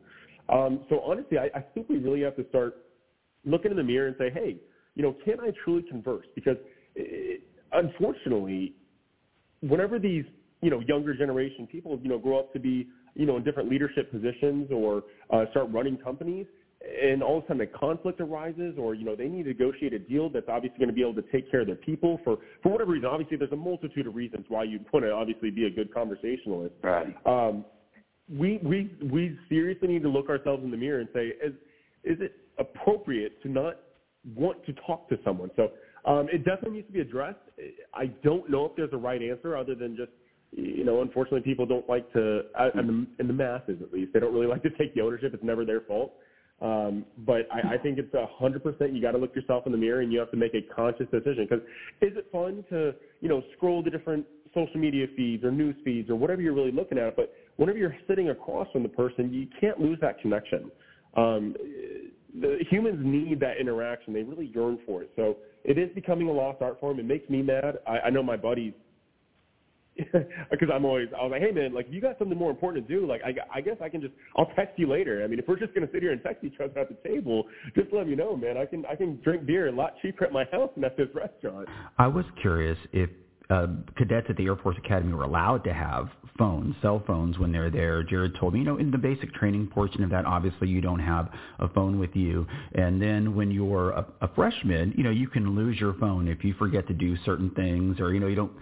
Um, 0.49 0.85
so 0.89 0.99
honestly, 0.99 1.37
I, 1.37 1.49
I 1.57 1.61
think 1.73 1.89
we 1.89 1.97
really 1.97 2.21
have 2.21 2.35
to 2.35 2.47
start 2.49 2.85
looking 3.45 3.71
in 3.71 3.77
the 3.77 3.83
mirror 3.83 4.07
and 4.07 4.15
say, 4.19 4.29
hey, 4.31 4.57
you 4.95 5.03
know, 5.03 5.15
can 5.25 5.39
I 5.39 5.51
truly 5.63 5.83
converse? 5.89 6.25
Because 6.35 6.57
it, 6.95 7.41
unfortunately, 7.71 8.73
whenever 9.61 9.97
these 9.97 10.25
you 10.61 10.69
know 10.69 10.79
younger 10.81 11.13
generation 11.15 11.67
people 11.67 11.99
you 12.01 12.09
know 12.09 12.17
grow 12.17 12.39
up 12.39 12.53
to 12.53 12.59
be 12.59 12.87
you 13.15 13.25
know 13.25 13.37
in 13.37 13.43
different 13.43 13.69
leadership 13.69 14.11
positions 14.11 14.69
or 14.71 15.03
uh, 15.31 15.45
start 15.51 15.69
running 15.71 15.97
companies, 15.97 16.45
and 16.83 17.23
all 17.23 17.37
of 17.37 17.45
a 17.45 17.47
sudden 17.47 17.61
a 17.61 17.67
conflict 17.67 18.19
arises 18.19 18.75
or 18.77 18.93
you 18.93 19.05
know 19.05 19.15
they 19.15 19.27
need 19.27 19.43
to 19.43 19.49
negotiate 19.49 19.93
a 19.93 19.99
deal 19.99 20.29
that's 20.29 20.47
obviously 20.49 20.77
going 20.77 20.89
to 20.89 20.93
be 20.93 21.01
able 21.01 21.13
to 21.13 21.23
take 21.31 21.49
care 21.49 21.61
of 21.61 21.67
their 21.67 21.75
people 21.77 22.19
for 22.23 22.37
for 22.61 22.71
whatever 22.71 22.91
reason. 22.91 23.07
Obviously 23.07 23.37
there's 23.37 23.51
a 23.51 23.55
multitude 23.55 24.05
of 24.05 24.15
reasons 24.15 24.45
why 24.49 24.63
you 24.63 24.79
want 24.91 25.05
to 25.05 25.11
obviously 25.11 25.49
be 25.49 25.65
a 25.65 25.69
good 25.69 25.93
conversationalist. 25.93 26.75
Right. 26.83 27.15
um 27.25 27.65
we 28.29 28.59
we 28.63 28.95
we 29.11 29.37
seriously 29.49 29.87
need 29.87 30.03
to 30.03 30.09
look 30.09 30.29
ourselves 30.29 30.63
in 30.63 30.71
the 30.71 30.77
mirror 30.77 30.99
and 30.99 31.09
say 31.13 31.27
is 31.27 31.53
is 32.03 32.19
it 32.19 32.33
appropriate 32.59 33.41
to 33.43 33.49
not 33.49 33.79
want 34.35 34.65
to 34.65 34.73
talk 34.85 35.07
to 35.09 35.17
someone? 35.23 35.51
So 35.55 35.71
um 36.05 36.27
it 36.33 36.39
definitely 36.39 36.77
needs 36.77 36.87
to 36.87 36.93
be 36.93 37.01
addressed. 37.01 37.39
I 37.93 38.07
don't 38.23 38.49
know 38.49 38.65
if 38.65 38.75
there's 38.75 38.93
a 38.93 38.97
right 38.97 39.21
answer 39.21 39.55
other 39.55 39.73
than 39.73 39.95
just 39.95 40.11
you 40.51 40.83
know 40.83 41.01
unfortunately 41.01 41.41
people 41.41 41.65
don't 41.65 41.87
like 41.87 42.11
to 42.11 42.41
uh, 42.59 42.71
in 42.77 42.87
the 42.87 43.07
in 43.21 43.27
the 43.27 43.33
masses 43.33 43.77
at 43.81 43.93
least 43.93 44.11
they 44.13 44.19
don't 44.19 44.33
really 44.33 44.47
like 44.47 44.63
to 44.63 44.69
take 44.71 44.93
the 44.95 45.01
ownership. 45.01 45.33
It's 45.33 45.43
never 45.43 45.63
their 45.63 45.81
fault 45.81 46.13
um, 46.63 47.05
but 47.19 47.47
I, 47.51 47.73
I 47.73 47.77
think 47.77 47.99
it's 47.99 48.13
a 48.13 48.25
hundred 48.25 48.63
percent. 48.63 48.95
You 48.95 49.01
got 49.01 49.11
to 49.11 49.17
look 49.17 49.35
yourself 49.35 49.65
in 49.65 49.73
the 49.73 49.77
mirror 49.77 49.99
and 49.99 50.13
you 50.13 50.19
have 50.19 50.31
to 50.31 50.37
make 50.37 50.53
a 50.55 50.61
conscious 50.73 51.07
decision. 51.11 51.45
Because 51.49 51.65
is 52.01 52.17
it 52.17 52.27
fun 52.31 52.63
to 52.69 52.95
you 53.19 53.27
know 53.27 53.43
scroll 53.57 53.83
the 53.83 53.89
different 53.89 54.25
social 54.53 54.79
media 54.79 55.07
feeds 55.15 55.43
or 55.43 55.51
news 55.51 55.75
feeds 55.83 56.09
or 56.09 56.15
whatever 56.15 56.41
you're 56.41 56.53
really 56.53 56.71
looking 56.71 56.97
at? 56.97 57.17
But 57.17 57.33
whenever 57.57 57.77
you're 57.77 57.95
sitting 58.07 58.29
across 58.29 58.71
from 58.71 58.81
the 58.81 58.89
person, 58.89 59.33
you 59.33 59.47
can't 59.59 59.77
lose 59.79 59.99
that 60.01 60.21
connection. 60.21 60.71
Um, 61.17 61.53
the 62.39 62.59
humans 62.69 62.99
need 63.03 63.41
that 63.41 63.57
interaction. 63.59 64.13
They 64.13 64.23
really 64.23 64.49
yearn 64.55 64.79
for 64.85 65.03
it. 65.03 65.11
So 65.17 65.37
it 65.65 65.77
is 65.77 65.93
becoming 65.93 66.29
a 66.29 66.31
lost 66.31 66.61
art 66.61 66.79
form. 66.79 66.97
It 66.97 67.05
makes 67.05 67.29
me 67.29 67.41
mad. 67.41 67.79
I, 67.85 67.99
I 67.99 68.09
know 68.09 68.23
my 68.23 68.37
buddies 68.37 68.73
because 70.51 70.69
I'm 70.73 70.85
always 70.85 71.07
I 71.17 71.23
was 71.23 71.31
like, 71.31 71.41
hey 71.41 71.51
man, 71.51 71.73
like 71.73 71.87
you 71.89 72.01
got 72.01 72.17
something 72.17 72.37
more 72.37 72.49
important 72.49 72.87
to 72.87 72.93
do, 72.93 73.05
like 73.05 73.21
I, 73.23 73.33
I 73.57 73.61
guess 73.61 73.77
I 73.81 73.89
can 73.89 74.01
just 74.01 74.13
I'll 74.35 74.51
text 74.55 74.79
you 74.79 74.89
later. 74.89 75.23
I 75.23 75.27
mean, 75.27 75.39
if 75.39 75.47
we're 75.47 75.59
just 75.59 75.73
gonna 75.73 75.89
sit 75.91 76.01
here 76.01 76.11
and 76.11 76.21
text 76.23 76.43
each 76.43 76.59
other 76.63 76.79
at 76.79 76.89
the 76.89 77.09
table, 77.09 77.45
just 77.75 77.93
let 77.93 78.07
me 78.07 78.15
know, 78.15 78.35
man. 78.35 78.57
I 78.57 78.65
can 78.65 78.85
I 78.85 78.95
can 78.95 79.19
drink 79.21 79.45
beer 79.45 79.67
a 79.67 79.71
lot 79.71 79.93
cheaper 80.01 80.25
at 80.25 80.31
my 80.31 80.45
house 80.51 80.69
than 80.75 80.83
at 80.83 80.97
this 80.97 81.09
restaurant. 81.13 81.67
I 81.99 82.07
was 82.07 82.25
curious 82.41 82.77
if 82.91 83.09
uh, 83.49 83.67
cadets 83.97 84.27
at 84.29 84.37
the 84.37 84.45
Air 84.45 84.55
Force 84.55 84.77
Academy 84.83 85.13
were 85.13 85.23
allowed 85.23 85.63
to 85.65 85.73
have 85.73 86.09
phones, 86.37 86.75
cell 86.81 87.03
phones 87.05 87.37
when 87.37 87.51
they're 87.51 87.69
there. 87.69 88.01
Jared 88.03 88.35
told 88.39 88.53
me, 88.53 88.59
you 88.59 88.65
know, 88.65 88.77
in 88.77 88.89
the 88.89 88.97
basic 88.97 89.33
training 89.33 89.67
portion 89.67 90.03
of 90.03 90.09
that, 90.09 90.25
obviously 90.25 90.67
you 90.67 90.81
don't 90.81 90.99
have 90.99 91.29
a 91.59 91.67
phone 91.69 91.99
with 91.99 92.15
you. 92.15 92.47
And 92.73 93.01
then 93.01 93.35
when 93.35 93.51
you're 93.51 93.91
a, 93.91 94.05
a 94.21 94.27
freshman, 94.29 94.93
you 94.97 95.03
know, 95.03 95.11
you 95.11 95.27
can 95.27 95.55
lose 95.55 95.79
your 95.79 95.93
phone 95.95 96.27
if 96.27 96.43
you 96.43 96.53
forget 96.55 96.87
to 96.87 96.93
do 96.93 97.15
certain 97.25 97.51
things 97.51 97.99
or, 97.99 98.13
you 98.13 98.19
know, 98.19 98.27
you 98.27 98.35
don't 98.35 98.53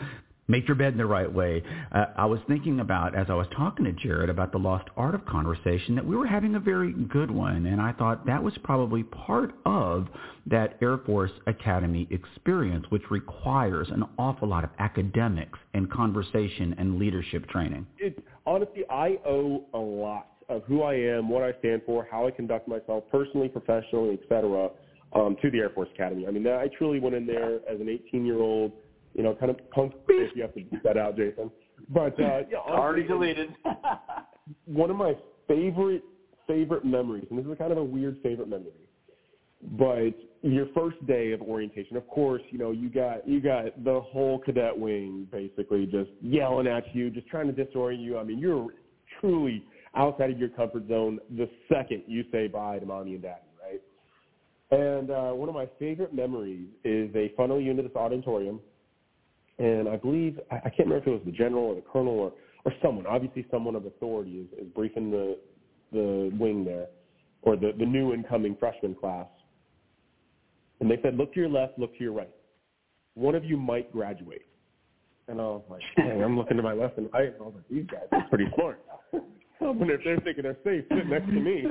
make 0.51 0.67
your 0.67 0.75
bed 0.75 0.91
in 0.91 0.97
the 0.97 1.05
right 1.05 1.31
way. 1.31 1.63
Uh, 1.91 2.05
I 2.17 2.25
was 2.25 2.39
thinking 2.47 2.81
about, 2.81 3.15
as 3.15 3.27
I 3.29 3.33
was 3.33 3.47
talking 3.55 3.85
to 3.85 3.93
Jared 3.93 4.29
about 4.29 4.51
the 4.51 4.59
lost 4.59 4.87
art 4.97 5.15
of 5.15 5.25
conversation, 5.25 5.95
that 5.95 6.05
we 6.05 6.15
were 6.15 6.27
having 6.27 6.55
a 6.55 6.59
very 6.59 6.91
good 6.91 7.31
one. 7.31 7.65
And 7.65 7.81
I 7.81 7.93
thought 7.93 8.25
that 8.27 8.43
was 8.43 8.53
probably 8.63 9.03
part 9.03 9.55
of 9.65 10.07
that 10.45 10.77
Air 10.81 10.97
Force 10.99 11.31
Academy 11.47 12.07
experience, 12.11 12.85
which 12.89 13.03
requires 13.09 13.89
an 13.89 14.03
awful 14.17 14.47
lot 14.47 14.63
of 14.63 14.69
academics 14.79 15.57
and 15.73 15.89
conversation 15.89 16.75
and 16.77 16.99
leadership 16.99 17.47
training. 17.49 17.87
It, 17.97 18.23
honestly, 18.45 18.83
I 18.89 19.17
owe 19.25 19.65
a 19.73 19.79
lot 19.79 20.27
of 20.49 20.63
who 20.65 20.83
I 20.83 20.95
am, 20.95 21.29
what 21.29 21.43
I 21.43 21.57
stand 21.59 21.83
for, 21.85 22.05
how 22.11 22.27
I 22.27 22.31
conduct 22.31 22.67
myself 22.67 23.05
personally, 23.09 23.47
professionally, 23.47 24.19
et 24.21 24.27
cetera, 24.27 24.69
um, 25.13 25.37
to 25.41 25.49
the 25.49 25.59
Air 25.59 25.69
Force 25.69 25.89
Academy. 25.93 26.27
I 26.27 26.31
mean, 26.31 26.45
I 26.47 26.67
truly 26.77 26.99
went 26.99 27.15
in 27.15 27.25
there 27.25 27.55
as 27.69 27.79
an 27.79 27.87
18-year-old 27.87 28.73
you 29.13 29.23
know, 29.23 29.35
kind 29.35 29.49
of 29.49 29.71
punk 29.71 29.93
if 30.07 30.35
you 30.35 30.41
have 30.41 30.53
to 30.53 30.63
beat 30.63 30.83
that 30.83 30.97
out, 30.97 31.17
Jason. 31.17 31.51
But 31.89 32.19
uh, 32.19 32.41
yeah, 32.49 32.57
Already 32.67 33.03
deleted. 33.03 33.53
one 34.65 34.89
of 34.89 34.95
my 34.95 35.15
favorite 35.47 36.03
favorite 36.47 36.85
memories, 36.85 37.25
and 37.29 37.39
this 37.39 37.45
is 37.45 37.57
kind 37.57 37.71
of 37.71 37.77
a 37.77 37.83
weird 37.83 38.17
favorite 38.23 38.49
memory, 38.49 38.71
but 39.77 40.13
your 40.41 40.67
first 40.73 41.05
day 41.05 41.31
of 41.33 41.41
orientation, 41.41 41.95
of 41.95 42.07
course, 42.07 42.41
you 42.49 42.57
know, 42.57 42.71
you 42.71 42.89
got 42.89 43.27
you 43.27 43.39
got 43.39 43.83
the 43.83 44.01
whole 44.01 44.39
cadet 44.39 44.77
wing 44.77 45.27
basically 45.31 45.85
just 45.85 46.09
yelling 46.21 46.67
at 46.67 46.83
you, 46.95 47.09
just 47.09 47.27
trying 47.27 47.53
to 47.53 47.65
disorient 47.65 48.03
you. 48.03 48.17
I 48.17 48.23
mean, 48.23 48.39
you're 48.39 48.67
truly 49.19 49.63
outside 49.95 50.31
of 50.31 50.39
your 50.39 50.49
comfort 50.49 50.87
zone 50.87 51.19
the 51.37 51.49
second 51.71 52.03
you 52.07 52.23
say 52.31 52.47
bye 52.47 52.79
to 52.79 52.85
mommy 52.85 53.13
and 53.13 53.21
daddy, 53.21 53.41
right? 53.61 53.81
And 54.71 55.11
uh, 55.11 55.31
one 55.31 55.49
of 55.49 55.55
my 55.55 55.67
favorite 55.77 56.13
memories 56.13 56.67
is 56.83 57.11
they 57.13 57.33
funnel 57.35 57.59
you 57.59 57.71
into 57.71 57.83
this 57.83 57.95
auditorium 57.95 58.61
and 59.61 59.87
I 59.87 59.95
believe 59.95 60.39
I, 60.49 60.69
can't 60.69 60.89
remember 60.89 60.97
if 60.97 61.07
it 61.07 61.11
was 61.11 61.21
the 61.23 61.31
general 61.31 61.65
or 61.65 61.75
the 61.75 61.81
colonel 61.81 62.13
or, 62.13 62.33
or 62.65 62.73
someone, 62.81 63.05
obviously 63.05 63.45
someone 63.51 63.75
of 63.75 63.85
authority 63.85 64.31
is, 64.31 64.65
is 64.65 64.67
briefing 64.73 65.11
the 65.11 65.37
the 65.91 66.31
wing 66.39 66.65
there, 66.65 66.87
or 67.43 67.55
the 67.55 67.71
the 67.77 67.85
new 67.85 68.13
incoming 68.13 68.57
freshman 68.59 68.95
class. 68.95 69.27
And 70.79 70.89
they 70.89 70.97
said, 71.03 71.15
look 71.15 71.31
to 71.35 71.39
your 71.39 71.49
left, 71.49 71.77
look 71.77 71.95
to 71.97 72.03
your 72.03 72.13
right. 72.13 72.31
One 73.13 73.35
of 73.35 73.45
you 73.45 73.55
might 73.55 73.91
graduate. 73.91 74.47
And 75.27 75.39
I 75.39 75.43
was 75.43 75.63
like, 75.69 75.81
dang, 75.95 76.23
I'm 76.23 76.35
looking 76.35 76.57
to 76.57 76.63
my 76.63 76.73
left 76.73 76.97
and 76.97 77.07
right. 77.13 77.27
And 77.27 77.35
I 77.39 77.43
was 77.43 77.53
like, 77.55 77.69
these 77.69 77.85
guys 77.85 78.07
are 78.11 78.27
pretty 78.29 78.47
smart. 78.55 78.81
I 79.13 79.65
wonder 79.65 79.93
if 79.93 80.01
they're 80.03 80.19
thinking 80.21 80.43
they're 80.43 80.57
safe 80.63 80.85
sitting 80.89 81.09
next 81.09 81.27
to 81.27 81.33
me. 81.33 81.65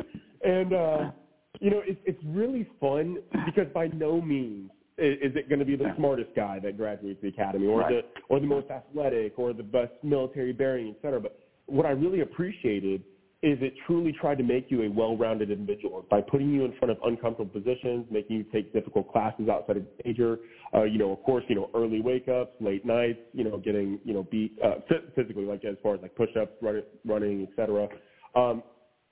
And, 0.45 0.73
uh, 0.73 1.11
you 1.59 1.71
know, 1.71 1.83
it's, 1.85 2.01
it's 2.05 2.23
really 2.25 2.69
fun 2.81 3.17
because 3.47 3.67
by 3.75 3.89
no 3.89 4.21
means 4.21 4.71
is 5.01 5.35
it 5.37 5.49
going 5.49 5.59
to 5.59 5.65
be 5.65 5.77
the 5.77 5.93
smartest 5.97 6.31
guy 6.37 6.59
that 6.61 6.77
graduates 6.77 7.21
the 7.23 7.29
academy 7.29 7.67
or 7.67 7.81
Right. 7.81 7.89
the 7.91 8.23
or 8.29 8.41
the 8.41 8.47
most 8.47 8.71
athletic 8.71 9.39
or 9.39 9.53
the 9.53 9.63
best 9.63 9.93
military 10.03 10.53
bearing, 10.53 10.89
et 10.89 10.97
cetera. 11.03 11.21
But 11.21 11.39
what 11.67 11.87
I 11.87 11.91
really 11.91 12.21
appreciated 12.21 13.03
is 13.43 13.57
it 13.63 13.73
truly 13.87 14.13
tried 14.13 14.37
to 14.37 14.45
make 14.45 14.71
you 14.71 14.83
a 14.83 14.91
well-rounded 14.91 15.51
individual 15.51 16.05
by 16.11 16.21
putting 16.21 16.51
you 16.53 16.67
in 16.67 16.73
front 16.79 16.91
of 16.93 16.99
uncomfortable 17.05 17.51
positions, 17.51 18.05
making 18.11 18.37
you 18.37 18.45
take 18.53 18.71
difficult 18.75 19.11
classes 19.11 19.49
outside 19.49 19.79
of 19.79 19.85
major, 20.05 20.39
uh, 20.75 20.83
you 20.83 20.99
know, 20.99 21.11
of 21.11 21.23
course, 21.23 21.43
you 21.49 21.55
know, 21.55 21.71
early 21.75 22.03
wake-ups, 22.03 22.53
late 22.61 22.85
nights, 22.85 23.19
you 23.33 23.43
know, 23.43 23.57
getting, 23.57 23.99
you 24.05 24.13
know, 24.13 24.27
beat 24.31 24.53
uh, 24.63 24.75
physically, 25.17 25.45
like 25.45 25.65
as 25.65 25.77
far 25.83 25.95
as 25.95 26.03
like 26.03 26.15
push-ups, 26.17 26.53
running, 26.61 26.83
running, 27.07 27.43
et 27.43 27.49
cetera. 27.57 27.89
Um, 28.35 28.63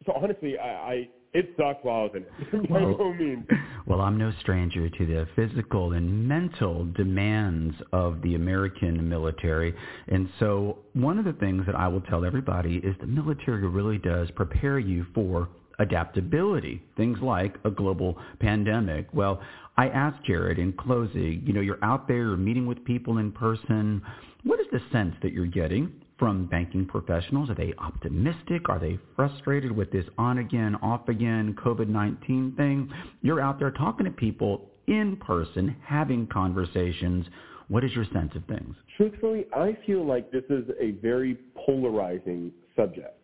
so 0.04 0.12
honestly, 0.12 0.58
I, 0.58 0.68
I 0.68 1.08
it 1.38 1.54
sucked 1.56 1.84
while 1.84 2.00
I 2.00 2.02
was 2.02 2.10
in 2.14 2.22
it. 2.22 2.70
By 2.70 2.80
no 2.80 3.14
means. 3.14 3.46
Well, 3.86 4.00
I'm 4.00 4.18
no 4.18 4.32
stranger 4.40 4.90
to 4.90 5.06
the 5.06 5.26
physical 5.36 5.92
and 5.92 6.26
mental 6.26 6.84
demands 6.96 7.76
of 7.92 8.20
the 8.22 8.34
American 8.34 9.08
military. 9.08 9.74
And 10.08 10.28
so 10.40 10.78
one 10.94 11.18
of 11.18 11.24
the 11.24 11.32
things 11.34 11.64
that 11.66 11.76
I 11.76 11.86
will 11.86 12.00
tell 12.02 12.24
everybody 12.24 12.76
is 12.78 12.96
the 13.00 13.06
military 13.06 13.66
really 13.68 13.98
does 13.98 14.30
prepare 14.32 14.78
you 14.78 15.06
for 15.14 15.48
adaptability, 15.78 16.82
things 16.96 17.18
like 17.22 17.54
a 17.64 17.70
global 17.70 18.18
pandemic. 18.40 19.06
Well, 19.12 19.40
I 19.76 19.88
asked 19.88 20.24
Jared 20.26 20.58
in 20.58 20.72
closing, 20.72 21.42
you 21.46 21.52
know, 21.52 21.60
you're 21.60 21.82
out 21.84 22.08
there, 22.08 22.24
you're 22.24 22.36
meeting 22.36 22.66
with 22.66 22.84
people 22.84 23.18
in 23.18 23.30
person. 23.30 24.02
What 24.42 24.58
is 24.58 24.66
the 24.72 24.80
sense 24.90 25.14
that 25.22 25.32
you're 25.32 25.46
getting 25.46 25.92
from 26.18 26.46
banking 26.46 26.86
professionals? 26.86 27.50
Are 27.50 27.54
they 27.54 27.72
optimistic? 27.78 28.68
Are 28.68 28.78
they 28.78 28.98
frustrated 29.14 29.72
with 29.72 29.90
this 29.92 30.04
on 30.18 30.38
again, 30.38 30.76
off 30.82 31.08
again 31.08 31.54
COVID-19 31.62 32.56
thing? 32.56 32.90
You're 33.22 33.40
out 33.40 33.58
there 33.58 33.70
talking 33.70 34.04
to 34.04 34.10
people 34.10 34.70
in 34.86 35.16
person, 35.16 35.76
having 35.84 36.26
conversations. 36.26 37.26
What 37.68 37.84
is 37.84 37.92
your 37.92 38.06
sense 38.12 38.32
of 38.34 38.44
things? 38.46 38.74
Truthfully, 38.96 39.46
I 39.54 39.76
feel 39.86 40.04
like 40.04 40.30
this 40.32 40.44
is 40.48 40.64
a 40.80 40.92
very 41.02 41.38
polarizing 41.66 42.52
subject. 42.74 43.14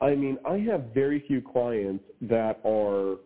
I 0.00 0.14
mean, 0.14 0.38
I 0.48 0.58
have 0.70 0.86
very 0.94 1.24
few 1.26 1.40
clients 1.40 2.04
that 2.22 2.60
are 2.64 3.16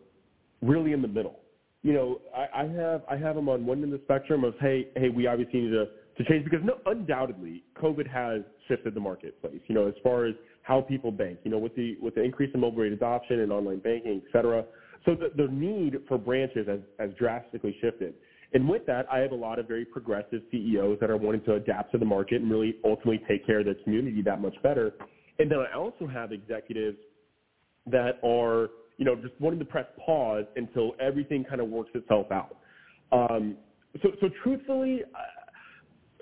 really 0.63 0.93
in 0.93 1.03
the 1.03 1.09
middle. 1.09 1.41
You 1.83 1.95
know, 1.95 2.21
I, 2.37 2.63
I 2.63 2.67
have 2.67 3.03
I 3.11 3.17
have 3.17 3.37
them 3.37 3.49
on 3.49 3.65
one 3.65 3.83
end 3.83 3.93
of 3.93 4.01
the 4.01 4.05
spectrum 4.05 4.45
of 4.45 4.55
hey 4.61 4.89
hey 4.97 5.09
we 5.09 5.27
obviously 5.27 5.61
need 5.61 5.71
to 5.71 5.87
to 6.19 6.25
change 6.29 6.45
because 6.45 6.61
no 6.63 6.79
undoubtedly 6.87 7.63
COVID 7.81 8.07
has 8.07 8.43
shifted 8.71 8.95
the 8.95 9.01
marketplace. 9.01 9.61
You 9.67 9.75
know, 9.75 9.87
as 9.87 9.95
far 10.03 10.25
as 10.25 10.35
how 10.63 10.81
people 10.81 11.11
bank. 11.11 11.41
You 11.45 11.51
know, 11.51 11.59
with 11.59 11.75
the 11.75 11.97
with 12.01 12.15
the 12.15 12.23
increase 12.23 12.51
in 12.55 12.61
mobile 12.61 12.81
rate 12.83 12.93
adoption 12.93 13.41
and 13.41 13.53
online 13.53 13.81
banking, 13.81 14.23
et 14.25 14.33
cetera. 14.33 14.65
So 15.05 15.15
the, 15.15 15.31
the 15.35 15.51
need 15.51 15.97
for 16.09 16.19
branches 16.19 16.69
has, 16.69 16.81
has 16.99 17.11
drastically 17.19 17.77
shifted. 17.81 18.15
And 18.53 18.69
with 18.69 18.85
that, 18.87 19.07
I 19.11 19.19
have 19.19 19.33
a 19.33 19.37
lot 19.37 19.59
of 19.59 19.67
very 19.67 19.85
progressive 19.85 20.43
CEOs 20.51 20.99
that 21.01 21.11
are 21.11 21.17
wanting 21.17 21.43
to 21.45 21.55
adapt 21.55 21.93
to 21.93 21.99
the 21.99 22.05
market 22.05 22.43
and 22.43 22.51
really 22.51 22.77
ultimately 22.85 23.23
take 23.29 23.47
care 23.47 23.61
of 23.61 23.65
their 23.65 23.77
community 23.85 24.23
that 24.23 24.41
much 24.41 24.55
better. 24.63 24.93
And 25.39 25.51
then 25.51 25.59
I 25.61 25.77
also 25.77 26.07
have 26.07 26.33
executives 26.33 26.99
that 27.87 28.19
are, 28.23 28.69
you 28.99 29.05
know, 29.05 29.17
just 29.17 29.41
wanting 29.41 29.61
to 29.61 29.65
press 29.65 29.87
pause 30.05 30.45
until 30.57 30.93
everything 31.01 31.45
kind 31.45 31.61
of 31.61 31.69
works 31.69 31.91
itself 31.95 32.27
out. 32.31 32.57
Um, 33.13 33.57
so, 34.03 34.11
so 34.21 34.29
truthfully, 34.43 35.03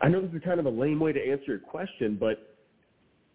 I 0.02 0.08
know 0.08 0.20
this 0.20 0.32
is 0.32 0.42
kind 0.44 0.60
of 0.60 0.66
a 0.66 0.70
lame 0.70 1.00
way 1.00 1.12
to 1.12 1.20
answer 1.20 1.44
your 1.46 1.58
question, 1.58 2.16
but 2.18 2.56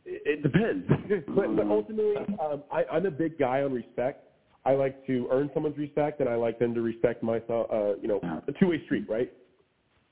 it, 0.06 0.22
it 0.26 0.44
depends. 0.44 0.88
but, 1.36 1.56
but 1.56 1.68
ultimately, 1.68 2.16
um, 2.42 2.64
I, 2.72 2.84
I'm 2.92 3.06
a 3.06 3.12
big 3.12 3.38
guy 3.38 3.62
on 3.64 3.74
respect. 3.74 4.28
I 4.66 4.74
like 4.74 5.06
to 5.08 5.28
earn 5.32 5.50
someone's 5.54 5.78
respect, 5.78 6.22
and 6.22 6.30
I 6.30 6.36
like 6.36 6.58
them 6.58 6.74
to 6.74 6.82
respect 6.82 7.22
myself. 7.22 7.68
Uh, 7.72 7.96
you 8.02 8.08
know, 8.08 8.20
a 8.48 8.52
two-way 8.54 8.84
street, 8.86 9.10
right? 9.10 9.32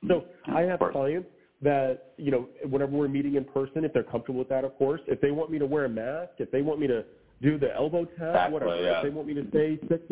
So 0.08 0.26
I 0.48 0.62
have 0.62 0.80
clients 0.92 1.30
that 1.62 2.14
you 2.18 2.32
know, 2.32 2.50
whenever 2.68 2.92
we're 2.92 3.08
meeting 3.08 3.36
in 3.36 3.46
person, 3.46 3.86
if 3.86 3.94
they're 3.94 4.04
comfortable 4.04 4.40
with 4.40 4.50
that, 4.50 4.66
of 4.66 4.76
course. 4.78 5.02
If 5.08 5.22
they 5.22 5.32
want 5.32 5.52
me 5.52 5.60
to 5.60 5.66
wear 5.66 5.86
a 5.86 5.90
mask, 5.90 6.32
if 6.40 6.52
they 6.52 6.62
want 6.62 6.80
me 6.80 6.88
to 6.88 7.06
do 7.42 7.58
the 7.58 7.74
elbow 7.74 8.06
tap, 8.06 8.30
Exactly, 8.30 8.54
whatever. 8.54 8.82
yeah. 8.82 8.98
If 8.98 9.04
they 9.04 9.10
want 9.10 9.28
me 9.28 9.34
to 9.36 9.46
say 9.54 9.80
six, 9.88 10.04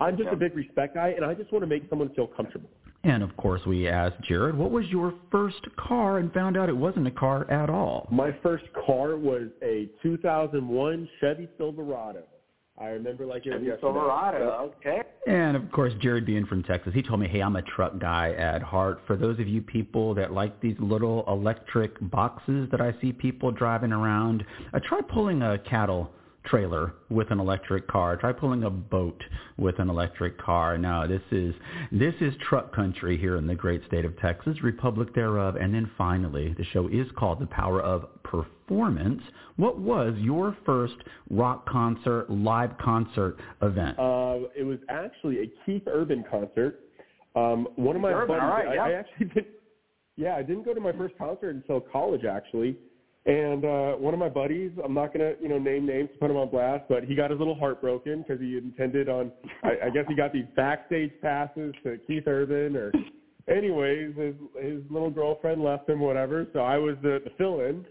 I'm 0.00 0.16
just 0.16 0.28
yeah. 0.28 0.32
a 0.32 0.36
big 0.36 0.56
respect 0.56 0.94
guy, 0.94 1.08
and 1.10 1.24
I 1.24 1.34
just 1.34 1.52
want 1.52 1.62
to 1.62 1.66
make 1.66 1.88
someone 1.90 2.08
feel 2.14 2.26
comfortable. 2.26 2.68
And 3.04 3.22
of 3.22 3.36
course, 3.36 3.60
we 3.66 3.88
asked 3.88 4.22
Jared, 4.22 4.56
what 4.56 4.70
was 4.70 4.86
your 4.86 5.14
first 5.30 5.66
car, 5.76 6.18
and 6.18 6.32
found 6.32 6.56
out 6.56 6.68
it 6.68 6.76
wasn't 6.76 7.06
a 7.06 7.10
car 7.10 7.50
at 7.50 7.68
all. 7.68 8.08
My 8.12 8.34
first 8.42 8.64
car 8.86 9.16
was 9.16 9.48
a 9.62 9.88
2001 10.02 11.08
Chevy 11.20 11.48
Silverado. 11.58 12.22
I 12.78 12.86
remember 12.86 13.26
like 13.26 13.44
it 13.44 13.50
was 13.50 13.56
Chevy 13.56 13.66
yesterday. 13.66 13.92
Silverado. 13.92 14.72
Okay. 14.78 15.02
And 15.26 15.56
of 15.56 15.70
course, 15.72 15.92
Jared 16.00 16.24
being 16.26 16.46
from 16.46 16.62
Texas, 16.62 16.94
he 16.94 17.02
told 17.02 17.20
me, 17.20 17.28
hey, 17.28 17.40
I'm 17.40 17.56
a 17.56 17.62
truck 17.62 17.98
guy 17.98 18.32
at 18.32 18.62
heart. 18.62 19.00
For 19.06 19.16
those 19.16 19.38
of 19.40 19.48
you 19.48 19.62
people 19.62 20.14
that 20.14 20.32
like 20.32 20.60
these 20.60 20.76
little 20.78 21.24
electric 21.26 21.94
boxes 22.10 22.68
that 22.70 22.80
I 22.80 22.94
see 23.00 23.12
people 23.12 23.50
driving 23.50 23.92
around, 23.92 24.44
uh, 24.72 24.80
try 24.88 25.00
pulling 25.00 25.42
a 25.42 25.58
cattle 25.58 26.10
trailer 26.44 26.94
with 27.08 27.30
an 27.30 27.40
electric 27.40 27.86
car. 27.88 28.16
Try 28.16 28.32
pulling 28.32 28.64
a 28.64 28.70
boat 28.70 29.22
with 29.56 29.78
an 29.78 29.88
electric 29.88 30.38
car. 30.38 30.76
No, 30.78 31.06
this 31.06 31.22
is 31.30 31.54
this 31.90 32.14
is 32.20 32.34
truck 32.48 32.74
country 32.74 33.16
here 33.16 33.36
in 33.36 33.46
the 33.46 33.54
great 33.54 33.82
state 33.86 34.04
of 34.04 34.18
Texas, 34.18 34.62
republic 34.62 35.14
thereof. 35.14 35.56
And 35.56 35.74
then 35.74 35.90
finally, 35.96 36.54
the 36.58 36.64
show 36.64 36.88
is 36.88 37.06
called 37.16 37.40
The 37.40 37.46
Power 37.46 37.80
of 37.80 38.06
Performance. 38.22 39.22
What 39.56 39.78
was 39.78 40.14
your 40.18 40.56
first 40.64 40.96
rock 41.30 41.68
concert, 41.68 42.30
live 42.30 42.76
concert 42.78 43.38
event? 43.60 43.98
Uh, 43.98 44.48
it 44.56 44.64
was 44.64 44.78
actually 44.88 45.42
a 45.42 45.46
Keith 45.64 45.82
Urban 45.86 46.24
concert. 46.30 46.80
Um, 47.34 47.68
one 47.76 47.96
of 47.96 48.02
my 48.02 48.12
Urban, 48.12 48.28
buddies, 48.28 48.42
all 48.42 48.50
right, 48.50 48.68
I, 48.68 48.74
yeah. 48.74 48.82
I 48.82 48.92
actually 48.92 49.26
did. 49.26 49.46
Yeah, 50.16 50.36
I 50.36 50.42
didn't 50.42 50.64
go 50.64 50.74
to 50.74 50.80
my 50.80 50.92
first 50.92 51.16
concert 51.16 51.54
until 51.54 51.80
college 51.80 52.24
actually. 52.24 52.76
And 53.24 53.64
uh, 53.64 53.92
one 53.92 54.14
of 54.14 54.20
my 54.20 54.28
buddies, 54.28 54.72
I'm 54.84 54.94
not 54.94 55.12
gonna, 55.12 55.34
you 55.40 55.48
know, 55.48 55.58
name 55.58 55.86
names 55.86 56.10
to 56.12 56.18
put 56.18 56.28
him 56.28 56.36
on 56.36 56.50
blast, 56.50 56.84
but 56.88 57.04
he 57.04 57.14
got 57.14 57.30
his 57.30 57.38
little 57.38 57.54
heart 57.54 57.80
broken 57.80 58.22
because 58.22 58.40
he 58.40 58.56
intended 58.56 59.08
on, 59.08 59.30
I, 59.62 59.86
I 59.86 59.90
guess 59.90 60.06
he 60.08 60.16
got 60.16 60.32
these 60.32 60.46
backstage 60.56 61.12
passes 61.22 61.72
to 61.84 61.98
Keith 62.04 62.24
Urban, 62.26 62.74
or, 62.74 62.90
anyways, 63.48 64.16
his 64.16 64.34
his 64.60 64.82
little 64.90 65.10
girlfriend 65.10 65.62
left 65.62 65.88
him, 65.88 66.00
whatever. 66.00 66.48
So 66.52 66.60
I 66.60 66.78
was 66.78 66.96
the, 67.00 67.20
the 67.22 67.30
fill-in. 67.38 67.86